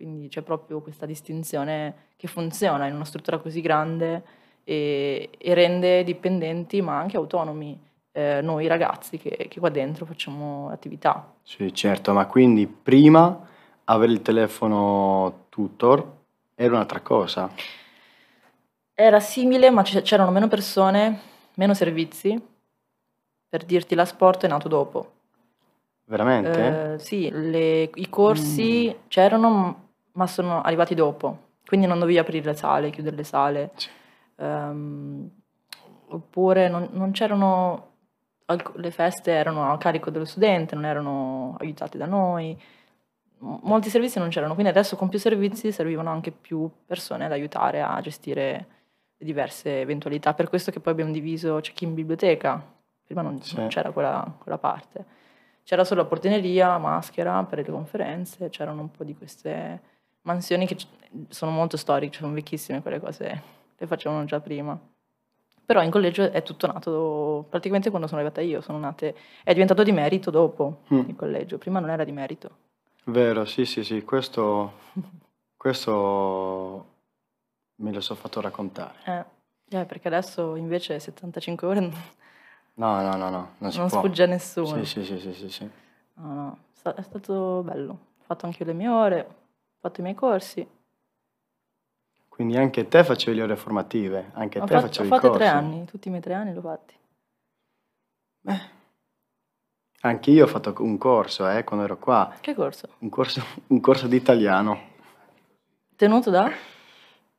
Quindi 0.01 0.29
c'è 0.29 0.41
proprio 0.41 0.81
questa 0.81 1.05
distinzione 1.05 2.07
che 2.17 2.27
funziona 2.27 2.87
in 2.87 2.95
una 2.95 3.05
struttura 3.05 3.37
così 3.37 3.61
grande 3.61 4.23
e, 4.65 5.29
e 5.37 5.53
rende 5.53 6.05
dipendenti 6.05 6.81
ma 6.81 6.99
anche 6.99 7.19
autonomi 7.19 7.79
eh, 8.13 8.41
noi 8.41 8.67
ragazzi 8.67 9.19
che, 9.19 9.47
che 9.51 9.61
qua 9.61 9.69
dentro 9.69 10.07
facciamo 10.07 10.71
attività. 10.71 11.35
Sì, 11.43 11.75
certo, 11.75 12.15
ma 12.15 12.25
quindi 12.25 12.67
prima 12.67 13.47
avere 13.85 14.13
il 14.13 14.23
telefono 14.23 15.45
tutor 15.51 16.11
era 16.55 16.73
un'altra 16.73 17.01
cosa. 17.01 17.51
Era 18.95 19.21
simile 19.21 19.69
ma 19.69 19.83
c'erano 19.83 20.31
meno 20.31 20.49
persone, 20.49 21.21
meno 21.57 21.75
servizi, 21.75 22.43
per 23.51 23.65
dirti 23.67 23.95
l'asporto 23.95 24.47
è 24.47 24.49
nato 24.49 24.67
dopo. 24.67 25.13
Veramente? 26.05 26.95
Eh, 26.95 26.99
sì, 26.99 27.29
le- 27.31 27.91
i 27.95 28.09
corsi 28.09 28.89
Mm. 28.93 28.99
c'erano, 29.09 29.89
ma 30.13 30.27
sono 30.27 30.63
arrivati 30.63 30.95
dopo. 30.95 31.49
Quindi 31.67 31.87
non 31.87 31.99
dovevi 31.99 32.19
aprire 32.19 32.45
le 32.47 32.55
sale, 32.55 32.91
chiudere 32.91 33.17
le 33.17 33.25
sale. 33.25 33.71
Sì. 33.77 33.89
Ehm, 34.37 35.31
oppure 36.09 36.69
non, 36.69 36.89
non 36.93 37.11
c'erano. 37.13 37.89
alc- 38.47 38.75
Le 38.77 38.91
feste 38.91 39.31
erano 39.31 39.71
a 39.71 39.79
carico 39.79 40.11
dello 40.11 40.25
studente, 40.25 40.75
non 40.75 40.85
erano 40.85 41.57
aiutate 41.61 41.97
da 41.99 42.07
noi. 42.07 42.59
Molti 43.43 43.89
servizi 43.89 44.19
non 44.19 44.29
c'erano, 44.29 44.53
quindi 44.55 44.71
adesso 44.71 44.97
con 44.97 45.09
più 45.09 45.19
servizi 45.19 45.73
servivano 45.73 46.11
anche 46.11 46.31
più 46.31 46.69
persone 46.85 47.25
ad 47.25 47.33
aiutare 47.33 47.81
a 47.81 47.99
gestire 48.03 48.67
le 49.17 49.25
diverse 49.25 49.81
eventualità. 49.81 50.35
Per 50.35 50.49
questo 50.49 50.71
che 50.71 50.81
poi 50.81 50.93
abbiamo 50.93 51.11
diviso 51.13 51.59
c'è 51.61 51.73
chi 51.73 51.85
in 51.85 51.95
biblioteca, 51.95 52.63
prima 53.05 53.23
non, 53.23 53.41
Sì. 53.41 53.57
non 53.57 53.69
c'era 53.69 53.93
quella, 53.93 54.31
quella 54.39 54.59
parte. 54.59 55.05
C'era 55.63 55.85
solo 55.85 56.05
portineria, 56.07 56.77
maschera 56.79 57.43
per 57.45 57.59
le 57.59 57.65
conferenze, 57.71 58.51
c'erano 58.51 58.83
un 58.83 58.91
po' 58.91 59.05
di 59.05 59.17
queste 59.17 59.81
mansioni 60.23 60.67
che 60.67 60.77
sono 61.29 61.51
molto 61.51 61.77
storiche, 61.77 62.19
sono 62.19 62.33
vecchissime 62.33 62.83
quelle 62.83 63.01
cose, 63.01 63.43
le 63.77 63.87
facevano 63.87 64.25
già 64.25 64.41
prima. 64.41 64.79
Però 65.65 65.83
in 65.83 65.91
collegio 65.91 66.31
è 66.31 66.43
tutto 66.43 66.67
nato 66.67 67.47
praticamente 67.49 67.91
quando 67.91 68.09
sono 68.09 68.21
arrivata 68.21 68.41
io, 68.41 68.61
sono 68.61 68.79
nate, 68.79 69.15
è 69.45 69.53
diventato 69.53 69.83
di 69.85 69.93
merito 69.93 70.31
dopo 70.31 70.81
Mm. 70.93 71.09
il 71.09 71.17
collegio, 71.17 71.59
prima 71.59 71.79
non 71.79 71.91
era 71.91 72.03
di 72.05 72.13
merito. 72.13 72.51
Vero, 73.05 73.45
sì, 73.45 73.65
sì, 73.65 73.85
sì, 73.85 74.03
questo, 74.03 74.73
questo 75.57 76.87
me 77.77 77.93
lo 77.93 78.01
so 78.01 78.15
fatto 78.15 78.41
raccontare. 78.41 78.95
Eh, 79.71 79.79
eh, 79.79 79.85
perché 79.85 80.09
adesso 80.09 80.57
invece 80.57 80.99
75 80.99 81.67
ore 81.67 81.81
No, 82.75 83.03
no, 83.03 83.15
no, 83.17 83.29
no, 83.31 83.51
non 83.59 83.71
si 83.73 83.79
non 83.79 83.89
può. 83.89 83.99
sfugge 83.99 84.23
a 84.23 84.27
nessuno. 84.27 84.85
Sì, 84.85 84.85
sì, 84.85 85.05
sì, 85.05 85.19
sì, 85.19 85.33
sì, 85.35 85.51
sì. 85.51 85.71
No, 86.15 86.33
no, 86.35 86.59
è 86.95 87.03
stato 87.03 87.63
bello. 87.63 87.93
Ho 87.93 88.23
fatto 88.25 88.47
anche 88.47 88.63
io 88.63 88.69
le 88.69 88.73
mie 88.75 88.89
ore, 88.89 89.27
fatto 89.81 90.01
i 90.01 90.03
miei 90.03 90.15
corsi. 90.15 90.67
Quindi 92.29 92.57
anche 92.57 92.89
te 92.89 93.05
facevi 93.05 93.37
le 93.37 93.43
ore 93.43 93.57
formative, 93.57 94.31
anche 94.35 94.61
Ho 94.61 94.65
te 94.67 94.75
fatto, 94.75 94.85
ho 94.85 94.89
facevi 94.89 95.07
i 95.07 95.11
fatto 95.11 95.31
tre 95.31 95.39
corsi. 95.39 95.53
anni, 95.53 95.85
tutti 95.85 96.09
i 96.09 96.11
miei 96.11 96.23
tre 96.23 96.35
anni 96.35 96.55
l'ho 96.55 96.61
fatti. 96.61 96.95
Anche 100.03 100.31
io 100.31 100.45
ho 100.45 100.49
fatto 100.49 100.75
un 100.79 100.97
corso, 100.97 101.47
eh, 101.49 101.63
quando 101.65 101.85
ero 101.85 101.99
qua, 101.99 102.35
Che 102.41 102.55
corso? 102.55 102.89
un 102.99 103.09
corso, 103.11 103.45
un 103.69 103.81
corso 103.81 104.07
di 104.07 104.17
italiano, 104.17 104.89
Tenuto 105.97 106.31
da? 106.31 106.51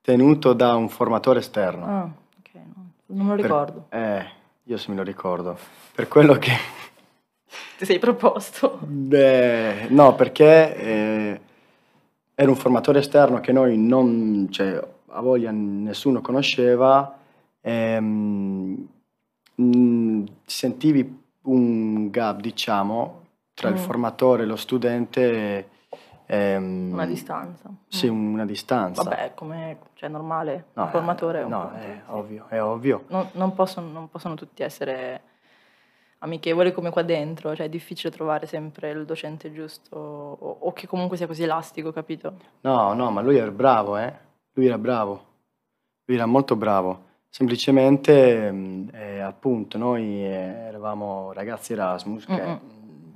tenuto 0.01 0.53
da 0.53 0.75
un 0.75 0.87
formatore 0.89 1.39
esterno. 1.39 1.85
Ah, 1.85 2.03
ok, 2.39 2.53
no, 2.53 2.91
non 3.07 3.25
me 3.25 3.29
lo 3.31 3.35
Per- 3.35 3.41
ricordo. 3.41 3.85
eh, 3.89 4.25
io 4.63 4.77
se 4.77 4.89
me 4.91 4.95
lo 4.97 5.03
ricordo. 5.03 5.57
Per 5.95 6.07
quello 6.07 6.35
che... 6.35 6.51
Ti 7.79 7.85
sei 7.85 7.97
proposto? 7.97 8.77
Beh, 8.83 9.87
no, 9.89 10.13
perché 10.13 10.75
eh, 10.75 11.41
era 12.41 12.49
un 12.49 12.55
formatore 12.57 12.97
esterno 12.99 13.39
che 13.39 13.51
noi 13.51 13.77
non, 13.77 14.47
cioè, 14.49 14.83
a 15.09 15.21
voglia 15.21 15.51
nessuno 15.51 16.21
conosceva, 16.21 17.15
ehm, 17.61 18.87
mm, 19.61 20.23
sentivi 20.43 21.19
un 21.43 22.09
gap, 22.09 22.39
diciamo, 22.39 23.19
tra 23.53 23.69
il 23.69 23.75
Mm. 23.75 23.77
formatore 23.77 24.43
e 24.43 24.45
lo 24.47 24.55
studente. 24.55 25.69
ehm, 26.33 26.91
Una 26.93 27.05
distanza. 27.05 27.69
Sì, 27.89 28.09
Mm. 28.09 28.33
una 28.33 28.45
distanza. 28.45 29.03
Vabbè, 29.03 29.33
come 29.35 29.77
cioè, 29.95 30.07
normale, 30.09 30.67
No, 30.75 30.83
un 30.83 30.89
formatore 30.89 31.41
è 31.41 31.43
un 31.43 31.49
no, 31.49 31.71
è 31.73 32.01
ovvio, 32.07 32.45
è 32.47 32.59
ovvio. 32.63 33.03
Non, 33.09 33.27
non 33.33 33.53
possono, 33.53 33.89
non 33.89 34.09
possono 34.09 34.33
tutti 34.35 34.63
essere 34.63 35.21
amichevoli 36.23 36.71
come 36.71 36.89
qua 36.91 37.01
dentro, 37.01 37.55
cioè 37.55 37.65
è 37.65 37.69
difficile 37.69 38.11
trovare 38.11 38.45
sempre 38.45 38.91
il 38.91 39.05
docente 39.05 39.51
giusto 39.51 39.95
o, 39.95 40.57
o 40.61 40.73
che 40.73 40.87
comunque 40.87 41.17
sia 41.17 41.27
così 41.27 41.43
elastico, 41.43 41.91
capito? 41.91 42.33
No, 42.61 42.93
no, 42.93 43.09
ma 43.11 43.21
lui 43.21 43.37
era 43.37 43.51
bravo, 43.51 43.97
eh? 43.97 44.13
Lui 44.53 44.67
era 44.67 44.77
bravo. 44.77 45.25
Lui 46.05 46.17
era 46.17 46.25
molto 46.25 46.55
bravo. 46.55 47.09
Semplicemente, 47.29 48.53
eh, 48.91 49.19
appunto, 49.19 49.77
noi 49.77 50.23
eh, 50.25 50.67
eravamo 50.67 51.31
ragazzi 51.31 51.73
Erasmus, 51.73 52.25
che 52.25 52.33
Mm-mm. 52.33 52.59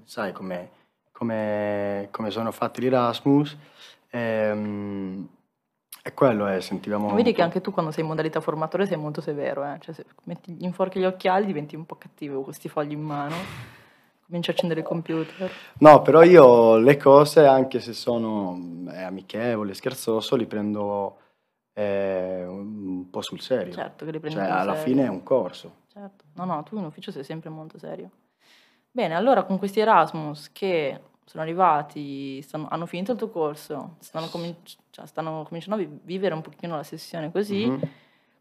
sai 0.06 0.32
come, 0.32 0.70
come- 1.12 2.08
come 2.12 2.32
sono 2.32 2.52
fatti 2.52 2.82
gli 2.82 2.86
Erasmus, 2.88 3.56
ehm, 4.10 5.28
e 6.08 6.14
quello 6.14 6.46
è, 6.46 6.62
sentivamo... 6.62 7.16
Vedi 7.16 7.34
che 7.34 7.42
anche 7.42 7.62
tu 7.62 7.72
quando 7.72 7.90
sei 7.90 8.04
in 8.04 8.10
modalità 8.10 8.40
formatore 8.40 8.86
sei 8.86 8.96
molto 8.96 9.22
severo, 9.22 9.66
eh? 9.66 9.80
Cioè 9.80 9.96
se 9.96 10.06
metti 10.26 10.56
in 10.60 10.72
forchi 10.72 11.00
gli 11.00 11.04
occhiali 11.04 11.48
diventi 11.48 11.76
un 11.76 11.88
po' 11.88 11.96
cattivo 11.96 12.36
con 12.36 12.44
questi 12.44 12.70
fogli 12.70 12.92
in 12.92 13.02
mano, 13.02 13.34
cominci 14.28 14.52
a 14.52 14.54
accendere 14.54 14.82
il 14.82 14.86
computer. 14.86 15.50
No, 15.80 16.04
però 16.04 16.22
io 16.22 16.78
le 16.78 16.96
cose, 16.98 17.48
anche 17.48 17.80
se 17.80 17.94
sono 17.94 18.86
eh, 18.92 19.02
amichevoli, 19.02 19.74
scherzoso, 19.74 20.36
li 20.36 20.46
prendo 20.46 21.18
eh, 21.74 22.46
un 22.48 23.10
po' 23.10 23.24
sul 23.24 23.42
serio. 23.42 23.74
Certo 23.74 24.06
che 24.06 24.12
li 24.12 24.20
prendi 24.20 24.38
Cioè, 24.38 24.48
alla 24.48 24.76
serio. 24.76 24.82
fine 24.84 25.06
è 25.06 25.10
un 25.10 25.24
corso. 25.24 25.74
Certo. 25.92 26.26
No, 26.34 26.46
no, 26.46 26.62
tu 26.62 26.78
in 26.78 26.86
ufficio 26.86 27.10
sei 27.10 27.24
sempre 27.24 27.50
molto 27.50 27.80
serio. 27.80 28.12
Bene, 28.92 29.16
allora 29.16 29.42
con 29.42 29.58
questi 29.58 29.80
Erasmus 29.80 30.52
che 30.52 31.00
sono 31.26 31.42
arrivati, 31.42 32.40
stanno- 32.44 32.68
hanno 32.70 32.86
finito 32.86 33.14
il 33.14 33.18
tuo 33.18 33.30
corso, 33.30 33.96
stanno, 34.00 34.28
cominci- 34.28 34.78
cioè, 34.96 35.06
stanno 35.08 35.44
cominciando 35.44 35.84
a 35.84 35.86
vi- 35.86 36.00
vivere 36.04 36.34
un 36.34 36.40
pochino 36.42 36.78
la 36.78 36.84
sessione 36.84 37.30
così, 37.30 37.66
Mhm. 37.66 37.82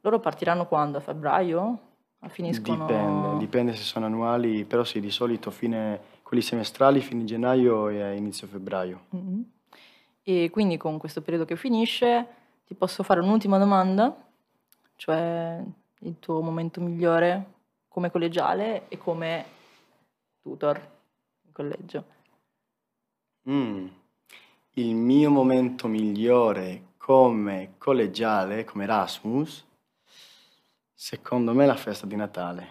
loro 0.03 0.21
partiranno 0.21 0.67
quando? 0.67 0.99
A 0.99 1.01
febbraio? 1.01 1.79
A 2.21 2.29
finiscono... 2.29 2.87
Dipende, 2.87 3.37
dipende 3.39 3.75
se 3.75 3.83
sono 3.83 4.07
annuali, 4.07 4.65
però 4.65 4.85
sì, 4.85 5.01
di 5.01 5.11
solito 5.11 5.51
fine, 5.51 6.01
quelli 6.23 6.45
semestrali 6.45 7.01
fine 7.01 7.25
gennaio 7.25 7.89
e 7.89 8.15
inizio 8.15 8.47
febbraio. 8.47 9.07
Mhm. 9.11 9.51
E 10.23 10.49
quindi 10.51 10.77
con 10.77 10.97
questo 10.99 11.23
periodo 11.23 11.45
che 11.45 11.57
finisce 11.57 12.27
ti 12.65 12.75
posso 12.75 13.03
fare 13.03 13.19
un'ultima 13.19 13.59
domanda, 13.59 14.15
cioè 14.95 15.61
il 16.03 16.19
tuo 16.21 16.41
momento 16.41 16.81
migliore 16.81 17.47
come 17.89 18.13
collegiale 18.13 18.87
e 18.89 18.97
come 18.97 19.45
tutor 20.41 20.77
in 21.47 21.53
collegio. 21.53 22.05
Mm. 23.51 23.87
Il 24.75 24.95
mio 24.95 25.31
momento 25.31 25.87
migliore 25.87 26.93
come 26.97 27.75
collegiale, 27.79 28.65
come 28.65 28.85
Erasmus, 28.85 29.65
secondo 30.93 31.53
me 31.53 31.65
è 31.65 31.67
la 31.67 31.77
festa 31.77 32.07
di 32.07 32.17
Natale. 32.17 32.69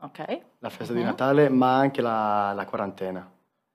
Ok? 0.00 0.40
La 0.58 0.70
festa 0.70 0.92
di 0.92 1.00
Mhm. 1.00 1.06
Natale, 1.06 1.48
ma 1.48 1.76
anche 1.76 2.00
la, 2.00 2.52
la 2.54 2.64
quarantena. 2.64 3.30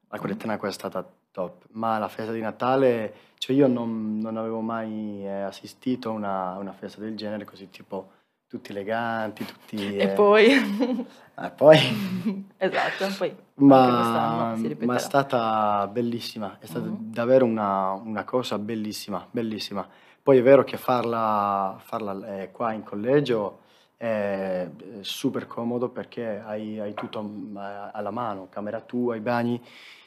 La 0.08 0.18
quarantena 0.18 0.58
qua 0.58 0.70
è 0.70 0.72
stata 0.72 1.08
top, 1.32 1.66
ma 1.72 2.00
la 2.00 2.08
festa 2.08 2.32
di 2.32 2.42
Natale, 2.42 3.14
cioè 3.38 3.56
io 3.56 3.68
non, 3.68 4.18
non 4.20 4.38
avevo 4.38 4.62
mai 4.62 5.24
eh, 5.24 5.42
assistito 5.42 6.10
a 6.10 6.14
una, 6.14 6.58
una 6.58 6.72
festa 6.74 7.00
del 7.00 7.16
genere, 7.16 7.46
così 7.46 7.70
tipo 7.70 8.12
tutti 8.50 8.72
eleganti, 8.72 9.46
tutti... 9.46 9.96
E 9.96 10.04
eh, 10.04 10.08
poi... 10.10 10.48
eh, 10.48 11.52
poi 11.56 11.78
esatto, 12.58 13.06
poi 13.18 13.36
ma, 13.56 14.56
ma 14.80 14.96
è 14.96 15.00
stata 15.00 15.88
bellissima, 15.88 16.58
è 16.60 16.66
stata 16.66 16.88
Mhm. 16.88 17.12
davvero 17.14 17.46
una, 17.46 17.92
una 17.92 18.24
cosa 18.24 18.58
bellissima, 18.58 19.26
bellissima. 19.30 19.88
Poi 20.22 20.38
è 20.40 20.42
vero 20.42 20.64
che 20.64 20.78
farla, 20.78 21.78
farla 21.80 22.42
eh, 22.42 22.52
qua 22.52 22.74
in 22.74 22.84
collegio 22.84 23.60
è 23.96 24.68
eh, 24.78 25.04
super 25.04 25.46
comodo 25.46 25.90
perché 25.90 26.42
hai, 26.44 26.80
hai 26.80 26.94
tutto 26.94 27.22
mm, 27.22 27.58
alla 27.58 28.12
mano, 28.12 28.48
camera 28.50 28.80
tua, 28.80 29.16
i 29.16 29.20
bagni. 29.20 29.62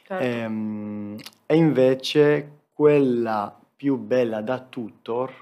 Certo. 0.05 0.25
Ehm, 0.25 1.17
e 1.47 1.57
invece 1.57 2.61
quella 2.73 3.55
più 3.77 3.97
bella 3.97 4.41
da 4.41 4.59
tutor, 4.61 5.33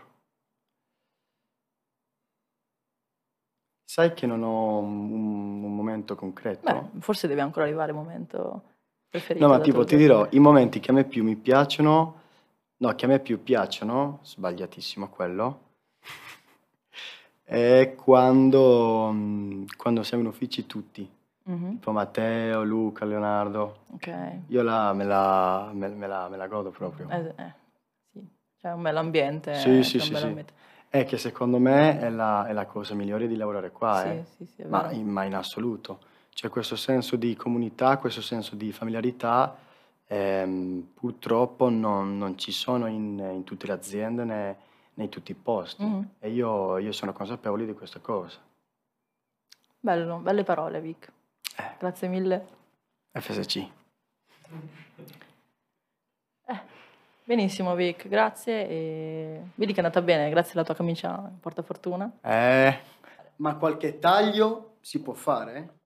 sai 3.91 4.15
che 4.15 4.25
non 4.25 4.45
ho 4.45 4.79
un, 4.79 5.65
un 5.65 5.75
momento 5.75 6.15
concreto? 6.15 6.61
Beh, 6.63 7.01
forse 7.01 7.27
deve 7.27 7.41
ancora 7.41 7.65
arrivare 7.65 7.91
il 7.91 7.97
momento 7.97 8.63
preferito. 9.09 9.45
No, 9.45 9.51
ma 9.51 9.59
tipo 9.59 9.83
ti 9.83 9.97
dirò, 9.97 10.29
i 10.31 10.39
momenti 10.39 10.79
che 10.79 10.93
a 10.93 10.95
me 10.95 11.03
più 11.03 11.25
mi 11.25 11.35
piacciono, 11.35 12.21
no, 12.77 12.95
che 12.95 13.05
a 13.07 13.09
me 13.09 13.19
più 13.19 13.43
piacciono, 13.43 14.21
sbagliatissimo 14.23 15.09
quello, 15.09 15.63
è 17.43 17.97
quando, 17.97 19.11
mm, 19.13 19.65
quando 19.77 20.05
siamo 20.05 20.23
in 20.23 20.29
uffici 20.29 20.67
tutti, 20.67 21.11
Mhm, 21.43 21.71
tipo 21.73 21.91
Matteo, 21.91 22.63
Luca, 22.63 23.05
Leonardo. 23.05 23.87
Ok. 23.95 24.13
Io 24.47 24.63
la, 24.63 24.93
me, 24.93 25.03
la, 25.05 25.69
me, 25.75 25.89
me 25.89 26.07
la, 26.07 26.29
me 26.29 26.37
la 26.37 26.47
godo 26.47 26.71
proprio. 26.71 27.09
Eh, 27.11 27.35
eh, 27.37 27.53
sì. 28.13 28.25
C'è 28.57 28.71
un 28.71 28.83
bel 28.83 28.97
ambiente. 28.97 29.53
Sì, 29.55 29.83
sì, 29.83 29.99
sì, 29.99 30.15
sì. 30.15 30.25
ambiente. 30.25 30.53
È 30.93 31.05
che 31.05 31.19
secondo 31.19 31.59
me 31.59 32.01
è 32.01 32.11
la, 32.11 32.47
è 32.47 32.53
la 32.53 32.67
cosa 32.67 32.95
migliore 32.95 33.29
di 33.29 33.37
lavorare 33.37 33.71
qua, 33.71 34.01
Sì, 34.03 34.09
eh. 34.09 34.25
sì, 34.37 34.45
sì, 34.45 34.65
Ma 34.65 34.91
in, 34.91 35.07
ma 35.07 35.23
in 35.23 35.37
assoluto. 35.37 36.01
C'è 36.35 36.49
questo 36.49 36.75
senso 36.75 37.15
di 37.15 37.37
comunità, 37.37 37.97
questo 37.99 38.21
senso 38.21 38.57
di 38.57 38.73
familiarità, 38.73 39.57
ehm, 40.09 40.89
purtroppo 40.95 41.69
non, 41.69 42.19
non 42.19 42.37
ci 42.37 42.51
sono 42.51 42.89
in, 42.89 43.19
in 43.21 43.45
tutte 43.45 43.69
le 43.69 43.73
aziende 43.73 44.25
né, 44.25 44.57
né 44.95 45.05
in 45.05 45.11
tutti 45.11 45.31
i 45.31 45.37
posti. 45.37 45.85
Mhm. 45.85 46.11
E 46.19 46.31
io, 46.31 46.79
io 46.79 46.91
sono 46.91 47.13
consapevole 47.13 47.67
di 47.67 47.73
questa 47.73 48.01
cosa. 48.01 48.41
Bello, 49.79 50.17
belle 50.17 50.43
parole, 50.43 50.81
Vic. 50.81 51.09
Eh, 51.57 51.77
Grazie 51.79 52.09
mille. 52.09 52.47
FSC. 53.13 53.69
Benissimo, 57.31 57.77
Vic, 57.77 58.09
grazie. 58.09 58.69
E... 58.69 59.41
Vedi 59.55 59.73
che 59.73 59.81
è 59.81 59.85
andata 59.85 60.03
bene, 60.03 60.29
grazie 60.31 60.55
alla 60.55 60.65
tua 60.65 60.75
camicia, 60.75 61.31
porta 61.39 61.63
fortuna. 61.63 62.11
Eh, 62.23 62.77
ma 63.37 63.55
qualche 63.55 64.01
taglio 64.01 64.79
si 64.81 65.01
può 65.01 65.13
fare? 65.13 65.75